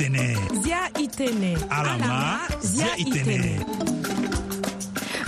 itene 0.00 0.36
zia 0.62 0.88
itene 0.98 1.56
alama 1.68 2.38
zia 2.62 2.96
itene 2.96 3.60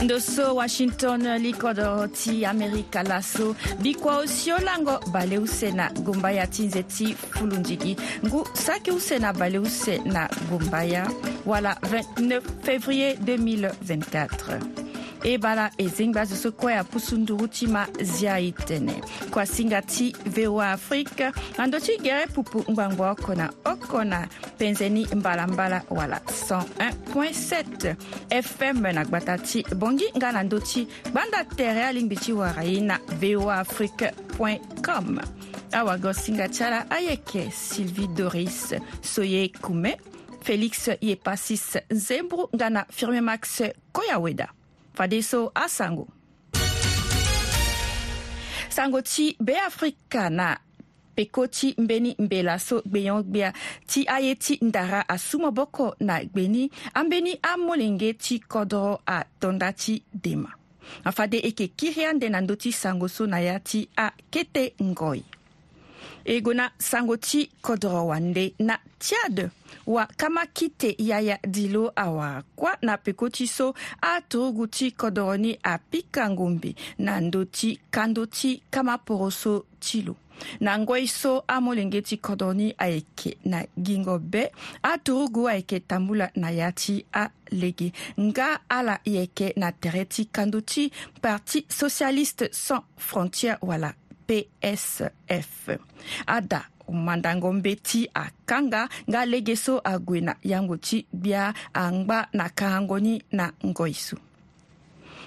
ndo 0.05 0.19
so 0.21 0.55
washington 0.55 1.21
likodo 1.37 2.07
ti 2.09 2.45
amerika 2.45 3.03
laso 3.03 3.55
bikua 3.83 4.17
osiolângo 4.19 4.99
bale 5.13 5.39
use 5.39 5.73
na 5.73 5.91
gumbaya 5.91 6.47
ti 6.47 6.63
nze 6.67 6.83
ti 6.83 7.15
fulunzigi 7.15 7.97
ngu 8.27 8.49
saki 8.55 8.91
use 8.91 9.19
na 9.19 9.33
bale 9.33 9.59
use 9.59 9.99
na 10.05 10.29
gumbaya 10.49 11.09
wala 11.47 11.75
29 11.75 12.41
février 12.65 13.17
2024 13.21 14.92
e 15.25 15.39
bara 15.39 15.71
e 15.79 15.89
zengba 15.89 16.25
zo 16.25 16.35
so 16.35 16.53
kue 16.53 16.75
apusu 16.77 17.17
nduru 17.17 17.47
ti 17.49 17.67
ma 17.71 17.87
zia 18.03 18.37
e 18.43 18.51
tënë 18.59 18.97
kua 19.31 19.45
singa 19.47 19.79
ti 19.87 20.09
voa 20.35 20.73
afrique 20.75 21.29
na 21.59 21.67
ndö 21.69 21.79
ti 21.85 21.95
gere 22.03 22.27
pupu 22.35 22.65
ngbangba 22.71 23.13
oko 23.15 23.35
na 23.35 23.47
oko 23.65 24.03
na 24.05 24.27
penzeni 24.59 24.91
ni 25.07 25.15
mbalambala 25.21 25.83
wala 25.91 26.19
101.7 26.27 27.95
fm 28.43 28.83
na 28.93 29.05
gbata 29.07 29.39
ti 29.39 29.63
bongi 29.79 30.11
nga 30.19 30.33
na 30.35 30.43
ndö 30.43 30.59
ti 30.61 30.83
gbanda 31.11 31.45
tere 31.57 31.85
alingbi 31.87 32.17
ti 32.19 32.33
wara 32.35 32.65
ye 32.67 32.81
na 32.83 32.99
voa 33.23 33.59
afrique 33.63 34.11
com 34.83 35.21
awago 35.73 36.13
singa 36.13 36.49
ti 36.51 36.63
ala 36.67 36.83
ayeke 36.91 37.47
sylvie 37.55 38.09
doris 38.11 38.75
so 39.01 39.23
ye 39.23 39.49
kume 39.63 39.95
félix 40.43 40.91
ye 41.01 41.15
pasis 41.17 41.79
nzembru 41.95 42.49
nga 42.59 42.67
na 42.75 42.83
firme 42.91 43.21
max 43.23 43.63
koyaweda 43.95 44.49
fadeso 44.95 45.53
asango 45.55 46.09
sango 48.69 49.01
ti 49.03 49.37
be 49.41 49.55
afrika 49.59 50.31
na 50.31 50.59
peko 51.17 51.47
ti 51.47 51.75
mbeni 51.79 52.15
mbela 52.19 52.59
so 52.59 52.83
gbeyon 52.87 53.23
gbia 53.23 53.53
ti 53.87 54.05
aye 54.09 54.35
ti 54.35 54.59
ndara 54.63 55.09
asu 55.09 55.51
boko 55.53 55.95
na 56.01 56.25
gbeni 56.25 56.71
ambeni 56.95 57.39
amolenge 57.43 58.13
ti 58.15 58.39
kodro 58.41 59.01
atondá 59.07 59.73
ti 59.73 60.03
dema 60.15 60.53
afade 61.05 61.37
eke 61.39 61.47
yeke 61.63 61.69
kiri 61.77 62.05
ande 62.05 62.29
na 62.29 62.41
ndö 62.41 62.57
ti 62.57 62.73
sango 62.73 63.09
so 63.09 63.27
na 63.27 63.39
ya 63.41 63.61
ti 63.61 63.89
akete 63.97 64.75
ngoi 64.83 65.25
e 66.25 66.41
na 66.41 66.71
sango 66.79 67.17
ti 67.17 67.51
kodro 67.63 68.07
wande 68.07 68.55
na 68.59 68.79
tiade 68.99 69.51
wa 69.87 70.07
kama 70.07 70.47
kite 70.47 70.95
yaya 70.99 71.39
dilo 71.49 71.93
awakua 71.97 72.77
na 72.83 72.97
peko 72.97 73.29
ti 73.29 73.47
so 73.47 73.75
atogo 74.01 74.67
ti 74.67 74.91
kodro 74.91 75.37
ni 75.37 75.59
apikango 75.63 76.51
mbe 76.51 76.75
na 76.99 77.21
ndö 77.21 77.45
ti 77.45 77.81
kando 77.91 78.27
ti 78.27 78.63
kama 78.71 78.99
poro 78.99 79.31
so 79.31 79.65
ti 79.81 80.03
lo 80.03 80.17
na 80.61 80.79
ngoi 80.79 81.09
so 81.09 81.45
amolenge 81.47 82.01
ti 82.03 82.17
kodro 82.17 82.53
ni 82.53 82.75
ayeke 82.79 83.37
na 83.45 83.67
gingo 83.79 84.19
be 84.19 84.53
atogo 84.83 85.49
ayeke 85.49 85.81
tambula 85.81 86.31
na 86.35 86.51
ya 86.51 86.73
ti 86.73 87.05
alege 87.13 87.93
nga 88.21 88.61
ala 88.69 89.01
yeke 89.05 89.53
na 89.57 89.73
tere 89.73 90.05
ti 90.05 90.25
kando 90.25 90.61
ti 90.61 90.93
parti 91.23 91.67
socialiste 91.69 92.49
sans 92.53 92.83
frontière 92.99 93.59
wala 93.61 93.95
psf 94.27 95.69
ada 96.27 96.69
mandango 96.91 97.53
mbe 97.53 97.75
ti 97.83 98.09
akanga 98.15 98.89
nga 99.09 99.27
lege 99.27 99.57
so 99.57 99.81
ague 99.85 100.21
na 100.21 100.35
yango 100.45 100.77
ti 100.77 101.07
gbia 101.15 101.55
angba 101.75 102.29
na 102.33 102.49
kahango 102.49 102.99
ni 103.01 103.23
na 103.33 103.53
ngoi 103.67 103.95
so 103.95 104.17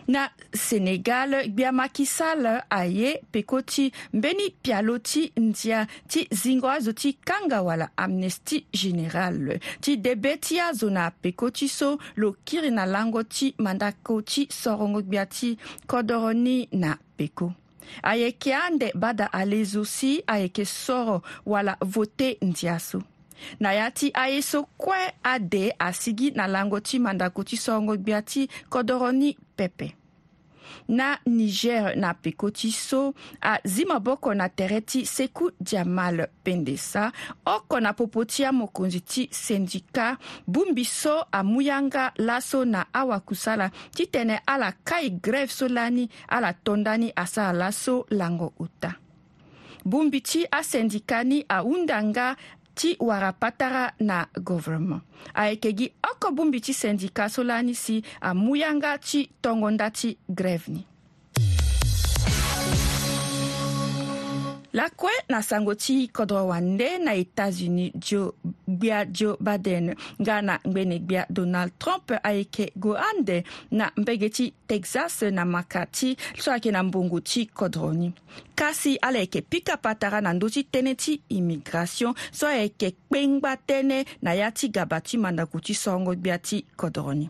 na 0.08 0.30
senegal 0.54 1.48
gbia 1.50 1.72
maki 1.72 2.06
sall 2.06 2.46
aye 2.70 3.22
peko 3.32 3.62
ti 3.62 3.92
mbeni 4.14 4.50
pialo 4.62 5.00
ti 5.02 5.32
ndia 5.36 5.88
ti 6.08 6.28
zingo 6.32 6.70
azo 6.70 6.94
ti 6.94 7.14
kanga 7.26 7.62
wala 7.62 7.90
amnesty 7.98 8.66
général 8.74 9.58
ti 9.82 9.98
debe 9.98 10.38
ti 10.38 10.60
azo 10.60 10.90
na 10.90 11.12
peko 11.12 11.50
ti 11.52 11.68
so 11.68 11.98
lo 12.16 12.36
kiri 12.46 12.70
na 12.72 12.86
lango 12.86 13.24
ti 13.24 13.56
mandako 13.58 14.22
ti 14.22 14.46
sorongo 14.52 15.02
gbia 15.02 15.26
ti 15.26 15.58
kodro 15.90 16.34
ni 16.34 16.70
na 16.72 16.94
peko 17.18 17.54
ayeke 18.04 18.54
ande 18.56 18.92
bada 18.96 19.30
ale 19.32 19.64
zo 19.66 19.86
si 19.86 20.24
ayeke 20.28 20.66
soro 20.66 21.22
wala 21.46 21.78
vote 21.82 22.38
ndia 22.42 22.80
so 22.80 23.02
na 23.60 23.76
yâ 23.76 23.92
ti 23.94 24.08
aye 24.16 24.42
so 24.42 24.64
kue 24.78 25.02
ade 25.24 25.76
asigi 25.80 26.32
na 26.32 26.46
lango 26.48 26.80
ti 26.80 27.00
mandako 27.00 27.44
ti 27.44 27.58
songo 27.58 27.94
gbia 27.98 28.22
ti 28.22 28.48
kodro 28.72 29.12
ni 29.12 29.36
pepe 29.56 29.94
na 30.88 31.16
niger 31.26 31.96
na 31.98 32.14
peko 32.14 32.52
ti 32.54 32.72
so 32.72 33.14
azia 33.42 33.86
maboko 33.88 34.34
na 34.34 34.48
tere 34.50 34.82
ti 34.82 35.06
sekou 35.06 35.52
diamal 35.60 36.26
pendesa 36.44 37.12
oko 37.46 37.78
na 37.82 37.94
popo 37.94 38.26
ti 38.26 38.46
amokonzi 38.46 39.02
ti 39.02 39.24
sendika 39.32 40.16
bungbi 40.48 40.86
so 40.86 41.24
amû 41.32 41.62
yanga 41.66 42.12
laso 42.18 42.66
na 42.66 42.86
awakusala 42.94 43.70
ti 43.96 44.08
tene 44.12 44.42
ala 44.46 44.72
kai 44.86 45.10
grève 45.24 45.52
so 45.52 45.68
lani 45.68 46.08
ala 46.30 46.54
tondani 46.54 47.12
asara 47.16 47.54
laso 47.54 48.06
lango 48.10 48.54
uta 48.60 48.94
bongbi 49.86 50.20
ti 50.22 50.42
asendika 50.52 51.22
ni 51.24 51.46
ahunda 51.50 51.98
nga 52.10 52.28
ti 52.76 52.96
wara 53.00 53.32
patara 53.34 53.94
na 54.04 54.28
gouvernement 54.44 55.02
ayeke 55.40 55.72
gi 55.78 55.88
oko 56.12 56.28
bu 56.36 56.44
mbi 56.52 56.60
ti 56.62 56.74
syndicat 56.74 57.32
so 57.32 57.42
lani 57.44 57.74
si 57.76 58.04
amu 58.22 58.52
yanga 58.60 59.00
ti 59.00 59.20
tongo 59.42 59.68
nda 59.72 59.88
ti 59.90 60.10
grève 60.30 60.68
ni 60.76 60.82
lakue 64.76 65.12
na 65.30 65.42
sango 65.44 65.76
ti 65.76 66.08
kodro 66.08 66.48
wande 66.48 66.98
na 66.98 67.16
états-unis 67.16 67.92
jo 67.96 68.36
gbia 68.68 69.06
joe 69.06 69.38
baden 69.40 69.96
nga 70.22 70.42
na 70.42 70.60
ngbene 70.68 71.00
gbia 71.00 71.26
donald 71.30 71.72
trump 71.80 72.12
ayeke 72.24 72.72
go 72.76 72.98
ande 72.98 73.44
na 73.72 73.92
mbege 73.96 74.30
ti 74.30 74.54
texas 74.68 75.22
na 75.22 75.46
maka 75.46 75.86
ti 75.86 76.18
so 76.40 76.52
ayeke 76.52 76.72
na 76.72 76.84
mbongo 76.84 77.20
ti 77.24 77.46
kodro 77.46 77.94
ni 77.94 78.14
kasi 78.56 78.98
ala 79.02 79.20
yeke 79.20 79.42
pikapa 79.42 79.96
tara 79.96 80.20
na 80.22 80.34
ndö 80.36 80.50
ti 80.52 80.68
tënë 80.72 80.94
ti 81.00 81.22
immigration 81.32 82.12
so 82.36 82.44
ayeke 82.48 82.92
kpengba 83.08 83.56
tënë 83.64 84.06
na 84.28 84.36
ya 84.36 84.52
ti 84.52 84.68
gaba 84.70 85.00
ti 85.02 85.16
mandaku 85.18 85.64
ti 85.64 85.72
songo 85.74 86.12
gbia 86.20 86.36
ti 86.38 86.66
kodro 86.76 87.16
ni 87.16 87.30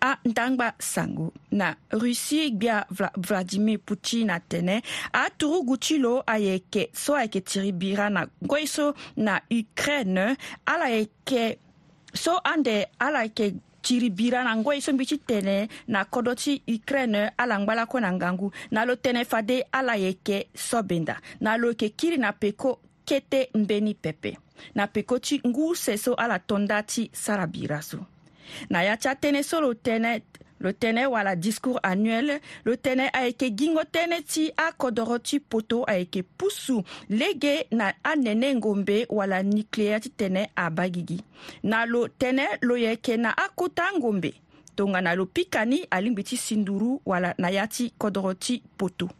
a 0.00 0.16
ndangba 0.24 0.74
sango 0.78 1.32
na 1.50 1.74
russie 1.90 2.50
gbia 2.52 2.86
vladimir 3.16 3.78
putin 3.84 4.30
atene 4.30 4.82
aturu 5.12 5.76
ti 5.76 5.98
lo 5.98 6.22
ayeke 6.26 6.90
so 6.92 7.14
ayeke 7.14 7.40
tiri 7.40 7.72
bira 7.72 8.10
na 8.10 8.26
ngoi 8.44 8.66
so 8.66 8.94
na 9.16 9.40
ukraine 9.50 10.36
ala 10.66 10.88
yeke 10.88 11.58
so 12.14 12.38
ande 12.44 12.86
ala 12.98 13.22
yeke 13.24 13.54
bira 14.10 14.42
na 14.44 14.56
ngoi 14.56 14.80
so 14.80 14.92
mbi 14.92 15.06
na 15.88 16.04
kodro 16.04 16.34
ti 16.34 16.62
ukraine 16.68 17.30
ala 17.38 17.58
ngbalako 17.58 18.00
na 18.00 18.12
ngangu 18.12 18.50
na 18.70 18.84
lo 18.84 18.96
tene 18.96 19.24
fade 19.24 19.66
ala 19.72 19.96
yeke 19.96 20.48
sobenda 20.54 21.16
na 21.40 21.56
lo 21.56 21.68
yeke 21.68 21.88
kiri 21.90 22.16
na 22.18 22.32
peko 22.32 22.80
kete 23.04 23.50
mbeni 23.54 23.94
pepe 23.94 24.38
na 24.74 24.86
peko 24.86 25.18
ti 25.18 25.40
ngu 25.46 25.74
so 25.74 26.14
ala 26.14 26.38
tonda 26.38 26.82
ti 26.82 27.10
sara 27.12 27.46
so 27.82 27.98
na 28.70 28.82
ya 28.86 28.96
ti 29.00 29.08
atënë 29.10 29.40
so 29.48 29.60
lo 29.64 29.70
tënë 29.74 30.12
lo 30.64 30.70
tënë 30.82 31.04
wala 31.14 31.32
discours 31.46 31.80
annuel 31.84 32.32
lo 32.66 32.74
tënë 32.86 33.08
ayeke 33.18 33.48
gingo 33.58 33.84
tënë 33.96 34.18
ti 34.32 34.44
akodro 34.66 35.18
ti 35.18 35.40
poto 35.40 35.82
ayeke 35.90 36.22
pusu 36.22 36.78
lege 37.08 37.54
na 37.70 37.92
anene 38.12 38.50
ngombe 38.58 38.98
wala 39.18 39.42
nucléaire 39.42 40.00
ti 40.04 40.14
tënë 40.20 40.46
abâ 40.66 40.88
gigi 40.94 41.18
na 41.62 41.84
lo 41.86 42.06
tënë 42.08 42.46
lo 42.68 42.78
yeke 42.86 43.16
na 43.26 43.34
akota 43.46 43.90
ngombe 43.98 44.32
tongana 44.76 45.14
lo 45.14 45.26
pikani 45.26 45.84
alingbi 45.90 46.24
ti 46.24 46.36
sinduru 46.36 47.00
wala 47.04 47.34
na 47.38 47.50
ya 47.50 47.66
ti 47.68 47.92
kodro 47.98 48.34
ti 48.34 48.62
poto 48.78 49.10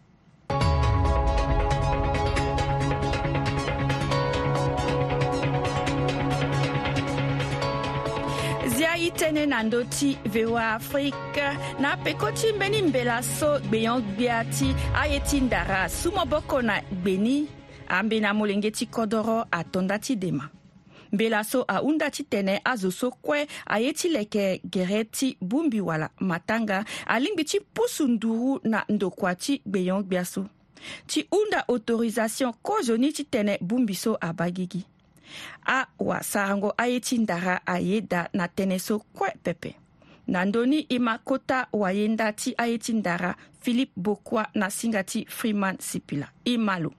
i 8.97 9.11
tënë 9.13 9.43
na 9.53 9.59
ndö 9.67 9.83
ti 9.93 10.09
voa 10.33 10.71
afrique 10.79 11.45
na 11.81 11.91
apeko 11.97 12.31
ti 12.33 12.53
mbeni 12.57 12.79
mbela 12.89 13.19
so 13.23 13.59
gbeyon 13.69 14.01
gbia 14.13 14.39
ti 14.45 14.71
aye 14.97 15.19
ti 15.21 15.41
ndara 15.41 15.83
asu 15.85 16.13
moboko 16.17 16.63
na 16.63 16.81
gbeni 16.93 17.47
ambeni 17.89 18.25
amolenge 18.27 18.71
ti 18.71 18.87
kodro 18.87 19.45
atonda 19.51 19.99
ti 19.99 20.17
dema 20.17 20.49
mbela 21.13 21.45
so 21.45 21.65
ahunda 21.69 22.11
ti 22.11 22.25
tene 22.25 22.61
azo 22.65 22.91
so 22.91 23.11
kue 23.11 23.45
aye 23.67 23.93
ti 23.93 24.09
leke 24.09 24.61
gere 24.71 25.05
ti 25.05 25.37
bongbi 25.41 25.81
wala 25.81 26.09
matanga 26.21 26.85
alingbi 27.07 27.45
ti 27.45 27.61
pusu 27.61 28.09
nduru 28.09 28.61
na 28.65 28.85
ndokua 28.89 29.35
ti 29.35 29.61
gbeyon 29.67 30.05
gbia 30.05 30.25
so 30.25 30.47
ti 31.07 31.27
hunda 31.31 31.65
autorisation 31.69 32.53
kozoni 32.63 33.13
ti 33.13 33.25
tene 33.25 33.59
bongbi 33.61 33.95
so 33.95 34.17
abagigi 34.21 34.87
awa 35.65 36.23
sarango 36.23 36.75
ayeti 36.83 37.19
ndara 37.23 37.61
ayeda 37.67 38.29
na 38.37 38.47
tënë 38.53 38.79
so 38.87 38.99
kue 39.17 39.31
pepe 39.45 39.71
na 40.27 40.45
ndöni 40.45 40.79
e 40.95 40.99
makota 40.99 41.59
wayenda 41.73 42.33
ti 42.33 42.51
aye 42.59 42.79
ti 42.79 42.93
ndara 42.93 43.37
philipe 43.63 43.93
bokua 43.97 44.47
na 44.55 44.71
singa 44.71 45.03
ti 45.11 45.21
freeman 45.37 45.77
sipila 45.89 46.29
e 46.45 46.55
ma 46.67 46.75
lo 46.83 46.91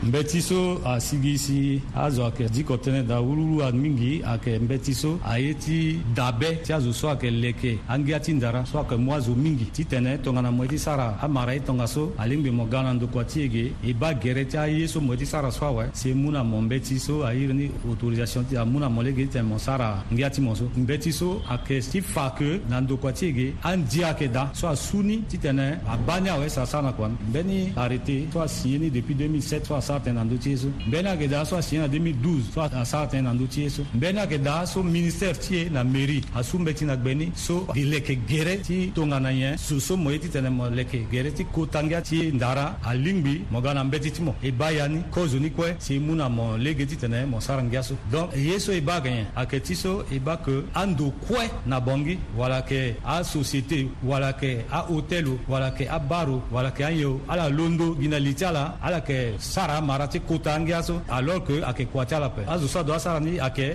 n 0.00 0.10
bɛ 0.12 0.22
tiso 0.24 0.80
a 0.84 1.00
sigi 1.00 1.36
si 1.36 1.82
azo 1.94 2.22
ayeke 2.24 2.46
diko 2.54 2.76
tënë 2.78 3.02
da 3.08 3.18
wululu 3.20 3.62
amingi 3.66 4.22
ayeke 4.24 4.54
n 4.62 4.68
bɛ 4.70 4.78
ti 4.78 4.94
so 4.94 5.18
aye 5.26 5.52
ti 5.58 5.98
dabe 6.14 6.62
ti 6.62 6.72
azo 6.72 6.92
so 6.92 7.08
ayeke 7.08 7.26
leke 7.34 7.78
angia 7.88 8.20
ti 8.20 8.32
ndara 8.32 8.64
so 8.64 8.78
ayeke 8.78 8.96
mu 8.96 9.12
azo 9.12 9.34
mingi 9.34 9.64
titene 9.66 10.18
tongana 10.22 10.52
mo 10.52 10.62
ye 10.62 10.68
ti 10.70 10.78
sara 10.78 11.18
amara 11.20 11.52
ye 11.52 11.60
tongaso 11.60 12.12
alingbi 12.16 12.48
mo 12.50 12.64
ga 12.70 12.82
na 12.84 12.92
ndokua 12.94 13.24
ti 13.24 13.40
yege 13.40 13.72
e 13.82 13.92
ba 13.92 14.14
gere 14.14 14.46
ti 14.46 14.56
aye 14.56 14.86
so 14.86 15.00
mo 15.00 15.14
ye 15.14 15.18
ti 15.18 15.24
sara 15.26 15.50
so 15.50 15.66
awe 15.66 15.90
si 15.92 16.10
e 16.10 16.14
mu 16.14 16.30
na 16.30 16.44
mo 16.44 16.60
n 16.62 16.68
bɛ 16.70 16.80
ti 16.80 16.96
so 16.96 17.24
airi 17.26 17.52
ni 17.52 17.68
autorisation 17.84 18.44
ti 18.46 18.54
amu 18.56 18.78
na 18.78 18.88
mo 18.88 19.02
lege 19.02 19.26
titene 19.26 19.48
mo 19.48 19.58
sara 19.58 20.04
ngia 20.12 20.30
ti 20.30 20.40
mo 20.40 20.54
so 20.54 20.70
n 20.76 20.86
bɛ 20.86 20.96
ti 21.02 21.10
so 21.12 21.42
ayeke 21.50 21.82
ti 21.90 22.00
fa 22.00 22.30
ke 22.38 22.60
na 22.68 22.78
ndokua 22.80 23.10
ti 23.12 23.26
yege 23.34 23.52
andia 23.64 24.14
ayeke 24.14 24.30
da 24.30 24.48
so 24.54 24.68
asu 24.68 25.02
ni 25.02 25.22
titene 25.26 25.80
abani 25.90 26.28
awe 26.30 26.48
sara 26.48 26.66
sara 26.66 26.82
na 26.86 26.92
kua 26.92 27.08
mbeni 27.30 27.72
arrêté 27.74 28.30
so 28.32 28.40
asigné 28.40 28.78
ni 28.78 28.90
depuis 28.90 29.14
2007 29.14 29.66
so 29.66 29.87
sara 29.88 30.00
tene 30.00 30.16
na 30.18 30.24
ndö 30.24 30.36
ti 30.38 30.50
ye 30.50 30.56
so 30.56 30.68
mbeni 30.86 31.08
ayeke 31.08 31.28
daa 31.28 31.44
so 31.44 31.56
asiye 31.56 31.80
na 31.80 31.86
2012 31.86 32.52
so 32.54 32.62
asara 32.62 33.06
tënë 33.12 33.22
na 33.26 33.32
ndö 33.34 33.46
ti 33.52 33.60
ye 33.62 33.70
so 33.70 33.82
mbeni 33.94 34.18
ayeke 34.18 34.38
daa 34.38 34.66
so 34.66 34.82
ministère 34.82 35.38
ti 35.44 35.56
e 35.60 35.68
na 35.74 35.84
mairie 35.84 36.22
asu 36.38 36.58
mbe 36.58 36.72
ti 36.78 36.84
na 36.84 36.96
gbeni 36.96 37.32
so 37.36 37.54
e 37.74 37.80
yeke 37.92 38.14
gere 38.30 38.56
ti 38.68 38.78
tongana 38.96 39.32
nyen 39.34 39.56
zo 39.56 39.80
so 39.80 39.96
mo 39.96 40.10
ye 40.10 40.18
titene 40.18 40.50
mo 40.50 40.64
yeke 40.78 40.98
gere 41.12 41.30
ti 41.30 41.44
kotangia 41.44 42.00
ti 42.02 42.16
e 42.26 42.30
ndara 42.32 42.64
alingbi 42.90 43.34
mo 43.52 43.60
ga 43.60 43.74
na 43.74 43.84
mbeti 43.84 44.10
ti 44.10 44.22
mo 44.22 44.34
e 44.42 44.50
ba 44.52 44.70
ya 44.72 44.88
ni 44.88 45.00
kozo 45.14 45.38
ni 45.38 45.50
kue 45.50 45.74
si 45.78 45.94
e 45.94 45.98
mu 45.98 46.14
na 46.14 46.28
mo 46.28 46.56
lege 46.58 46.86
titene 46.86 47.24
mo 47.30 47.40
sara 47.40 47.62
ngia 47.62 47.82
so 47.82 47.94
donc 48.12 48.34
e 48.36 48.40
ye 48.48 48.60
so 48.60 48.72
e 48.72 48.80
ba 48.80 48.94
yeke 48.94 49.10
nyen 49.10 49.26
ayeke 49.36 49.58
ti 49.60 49.74
so 49.74 50.04
e 50.12 50.18
ba 50.18 50.32
yeke 50.38 50.62
ando 50.74 51.10
kue 51.10 51.44
na 51.66 51.80
bongi 51.80 52.18
wala 52.38 52.56
yeke 52.56 52.96
asosiété 53.06 53.86
wala 54.04 54.26
yeke 54.28 54.64
ahôtel 54.70 55.28
o 55.28 55.34
wala 55.48 55.66
yeke 55.66 55.88
abar 55.90 56.30
o 56.30 56.42
wala 56.52 56.68
yeke 56.68 56.84
anyen 56.84 57.04
o 57.06 57.20
ala 57.28 57.48
londo 57.48 57.96
gi 58.00 58.08
na 58.08 58.18
li 58.18 58.34
ti 58.34 58.44
ala 58.44 58.76
ala 58.86 58.96
yeke 58.96 59.34
sara 59.38 59.77
a 59.78 59.80
mara 59.80 60.06
ti 60.08 60.18
kuta 60.20 60.58
ngia 60.60 60.82
so 60.82 61.00
alors 61.08 61.40
que 61.46 61.62
ayeke 61.64 61.86
kua 61.90 62.04
ti 62.04 62.14
ala 62.14 62.28
pe 62.28 62.42
azo 62.48 62.66
so 62.68 62.80
ado 62.80 62.92
asara 62.94 63.20
ni 63.20 63.38
ayeke 63.38 63.66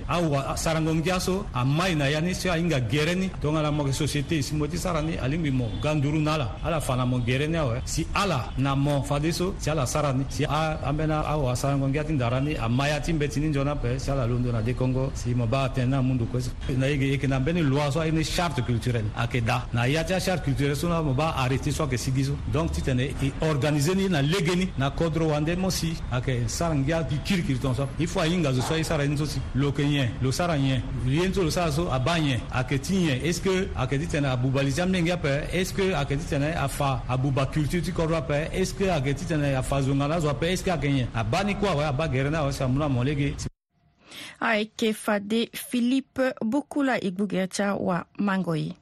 asarango 0.53 0.91
ngia 0.99 1.19
so 1.19 1.45
amaï 1.53 1.95
na 1.95 2.05
ya 2.13 2.19
ni 2.21 2.33
so 2.33 2.49
ahinga 2.51 2.79
gere 2.91 3.13
ni 3.15 3.27
tongana 3.41 3.71
mo 3.71 3.83
yeke 3.83 3.93
société 4.03 4.41
si 4.41 4.53
mo 4.55 4.67
ti 4.67 4.77
sara 4.77 5.01
ni 5.01 5.13
alingbi 5.23 5.51
mo 5.59 5.65
ga 5.83 5.91
nduru 5.95 6.19
na 6.27 6.31
ala 6.37 6.47
ala 6.65 6.79
fa 6.87 6.93
na 6.99 7.05
mo 7.11 7.17
gere 7.27 7.47
ni 7.53 7.57
awe 7.63 7.77
si 7.85 8.01
ala 8.21 8.39
na 8.57 8.75
mo 8.75 8.93
fade 9.09 9.31
so 9.39 9.45
si 9.61 9.69
ala 9.73 9.83
sara 9.93 10.09
ni 10.13 10.23
si 10.35 10.43
ambeni 10.89 11.13
awasarango 11.31 11.87
ngia 11.87 12.03
ti 12.07 12.13
ndara 12.13 12.39
ni 12.47 12.51
ama 12.65 12.83
ya 12.91 12.99
ti 13.05 13.13
mbeti 13.13 13.39
ni 13.39 13.47
nzoni 13.51 13.69
ape 13.75 13.89
si 14.03 14.11
ala 14.13 14.23
londo 14.31 14.51
na 14.51 14.61
de 14.61 14.73
congo 14.81 15.03
si 15.19 15.33
mo 15.39 15.45
ba 15.53 15.57
atene 15.65 15.87
na 15.91 16.01
mundu 16.01 16.25
kue 16.31 16.41
so 16.45 16.51
na 16.81 16.85
yeke 16.91 17.05
yeke 17.11 17.27
na 17.31 17.39
mbeni 17.39 17.61
loi 17.61 17.91
so 17.93 17.99
aini 18.01 18.23
charte 18.35 18.61
culturelle 18.67 19.09
ayeke 19.21 19.39
da 19.49 19.57
na 19.75 19.85
ya 19.85 20.03
ti 20.03 20.13
acharte 20.13 20.43
culturelle 20.45 20.75
so 20.75 20.89
na 20.89 21.01
mo 21.01 21.13
ba 21.13 21.33
arrêté 21.43 21.71
so 21.71 21.83
ayeke 21.83 21.97
sigi 21.97 22.23
so 22.29 22.33
donc 22.53 22.71
titene 22.73 23.05
e 23.25 23.27
organise 23.49 23.93
ni 23.95 24.09
na 24.09 24.21
lege 24.21 24.55
ni 24.55 24.67
na 24.77 24.89
kodro 24.91 25.27
wande 25.33 25.53
mo 25.55 25.69
si 25.71 25.92
bi 25.93 26.15
ake 26.17 26.49
sara 26.49 26.75
ngia 26.75 27.03
bi 27.03 27.17
kiri 27.23 27.43
kiri 27.43 27.59
tɔn 27.59 27.73
sɔ 27.75 27.87
i 27.99 28.05
fɔ 28.05 28.21
a 28.21 28.25
yi 28.25 28.37
nga 28.37 28.51
zo 28.53 28.61
sɔ 28.61 28.79
i 28.79 28.83
sara 28.83 29.05
ni 29.07 29.15
sosi 29.17 29.39
loke 29.55 29.83
ɲɛ 29.83 30.09
lo 30.21 30.31
sara 30.31 30.55
ɲɛ 30.57 30.81
yen 31.05 31.31
to 31.31 31.43
lo 31.43 31.49
sara 31.49 31.71
so 31.71 31.87
a 31.89 31.99
ba 31.99 32.17
ɲɛ 32.17 32.39
a 32.51 32.63
kɛ 32.63 32.77
ti 32.81 32.93
ɲɛ 33.05 33.19
est 33.23 33.33
ce 33.33 33.41
que 33.41 33.67
a 33.75 33.87
kɛ 33.87 33.99
ti 34.01 34.07
tɛnɛ 34.17 34.33
a 34.33 34.37
bubali 34.37 34.71
jamne 34.73 35.01
ngia 35.03 35.17
pɛ 35.17 35.33
est 35.53 35.65
ce 35.69 35.73
que 35.73 35.91
a 35.93 36.01
kɛ 36.05 36.17
ti 36.19 36.25
tɛnɛ 36.35 36.51
a 36.57 36.67
fa 36.67 37.03
a 37.07 37.17
buba 37.17 37.45
culture 37.51 37.81
ti 37.81 37.91
kɔrɔ 37.91 38.21
pɛ 38.27 38.39
est 38.53 38.65
ce 38.65 38.73
que 38.73 38.89
a 38.89 38.97
kɛ 38.99 39.13
ti 39.15 39.25
tɛnɛ 39.25 39.55
a 39.55 39.61
fa 39.63 39.81
zongala 39.81 40.19
zɔ 40.21 40.33
pɛ 40.33 40.53
est 40.53 40.57
ce 40.57 40.63
que 40.65 40.71
a 40.71 40.77
kɛ 40.77 40.89
ɲɛ 40.89 41.07
a 41.13 41.23
ba 41.23 41.43
ni 41.43 41.53
ko 41.55 41.67
awɛ 41.67 41.83
a 41.89 41.93
ba 41.93 42.07
gɛrɛ 42.07 42.29
n'a 42.31 42.45
wɛ 42.47 42.51
samuna 42.53 42.89
mɔlege 42.89 43.35
ayeke 44.43 44.91
fade 44.93 45.49
philipe 45.55 46.35
bukula 46.41 46.97
e 46.99 47.11
gbugya 47.11 47.47
ti 47.47 47.63
awa 47.63 48.03
mango 48.19 48.53
ye 48.53 48.75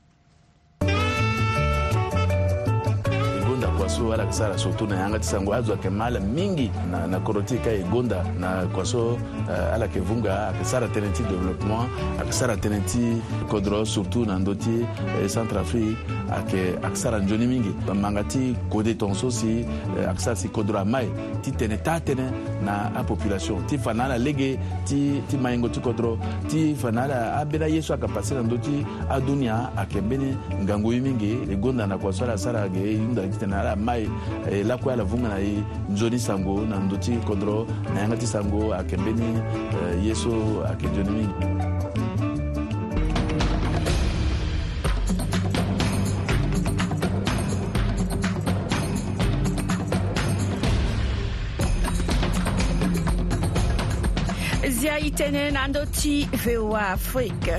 kwaso 3.82 4.14
alakisala 4.14 4.58
surtout 4.58 4.88
na 4.90 4.96
yanga 5.00 5.20
ti 5.20 5.28
sango 5.28 5.54
azwake 5.54 5.90
mala 5.90 6.20
mingi 6.20 6.70
na, 6.92 7.08
na 7.08 7.20
koroti 7.20 7.58
ka 7.58 7.72
e 7.72 7.84
gonda 7.92 8.24
na 8.40 8.66
kwaso 8.68 9.14
uh, 9.48 9.74
ala 9.74 9.86
yeke 9.86 10.00
vunga 10.00 10.48
ayeke 10.50 10.66
sara 10.66 10.86
tënë 10.88 11.12
ti 11.18 11.24
développement 11.24 11.90
ayeke 12.22 12.32
sara 12.34 12.56
tënë 12.62 12.80
ti 12.86 13.04
kodro 13.50 13.82
surtout 13.86 14.26
na 14.30 14.38
ndö 14.38 14.54
ti 14.54 14.86
eh, 14.86 15.26
centre 15.30 15.58
afrique 15.58 15.98
ayeke 16.30 16.78
ayeke 16.84 16.96
sara 16.98 17.18
nzoni 17.20 17.48
mingi 17.48 17.74
manga 18.02 18.24
ti 18.24 18.54
kode 18.70 18.94
tongaso 18.94 19.32
si 19.32 19.66
eh, 19.98 20.06
ayeke 20.10 20.22
sara 20.22 20.36
si 20.36 20.48
kodro 20.50 20.78
amae 20.80 21.10
ti 21.42 21.52
tene 21.52 21.78
taa 21.82 21.98
tënë 22.06 22.28
na 22.62 22.94
apopulation 22.96 23.66
ti 23.66 23.82
fa 23.82 23.94
na 23.98 24.06
ala 24.06 24.18
lege 24.22 24.60
ti, 24.86 25.18
ti 25.26 25.38
mahingo 25.42 25.74
ti 25.74 25.82
kodro 25.82 26.20
ti 26.54 26.76
fa 26.78 26.92
na 26.94 27.10
ala 27.10 27.18
ambeni 27.42 27.64
aye 27.66 27.82
so 27.82 27.96
ayeke 27.98 28.14
pase 28.14 28.38
na 28.38 28.46
ndö 28.46 28.62
ti 28.62 28.86
adunia 29.10 29.74
ayeke 29.78 30.02
mbeni 30.06 30.38
ngangu 30.64 30.94
ye 30.94 31.00
mingi 31.00 31.34
e 31.50 31.56
gonda 31.58 31.88
na 31.88 31.98
kwaso 31.98 32.24
ala 32.30 32.38
sara 32.38 32.62
ayeke 32.70 32.98
hunda 33.02 33.26
ti 33.28 33.38
tene 33.42 33.56
ala 33.58 33.72
m'a 33.82 33.96
ye 33.98 34.08
eh, 34.50 34.64
lakoya 34.64 34.96
la 34.96 35.04
vunga 35.04 35.28
na 35.30 35.38
ye 35.38 35.64
nzoni 35.90 36.20
sango 36.20 36.56
na 36.66 36.76
ndo 36.80 36.98
ti 36.98 37.12
kondro 37.28 37.66
na 37.94 38.02
yanga 38.02 38.18
ti 38.18 38.26
sango 38.28 38.72
ayeke 38.74 38.98
mbeni 38.98 39.28
eh, 39.78 40.06
ye 40.06 40.16
so 40.16 40.32
ayeke 40.68 40.86
nzoni 40.88 41.12
mingi 41.12 41.32
zia 54.78 54.98
e 55.02 55.10
tënë 55.10 55.50
na 55.58 55.66
ndö 55.74 55.86
ti 55.94 56.30
voa 56.46 56.90
afrique 56.94 57.58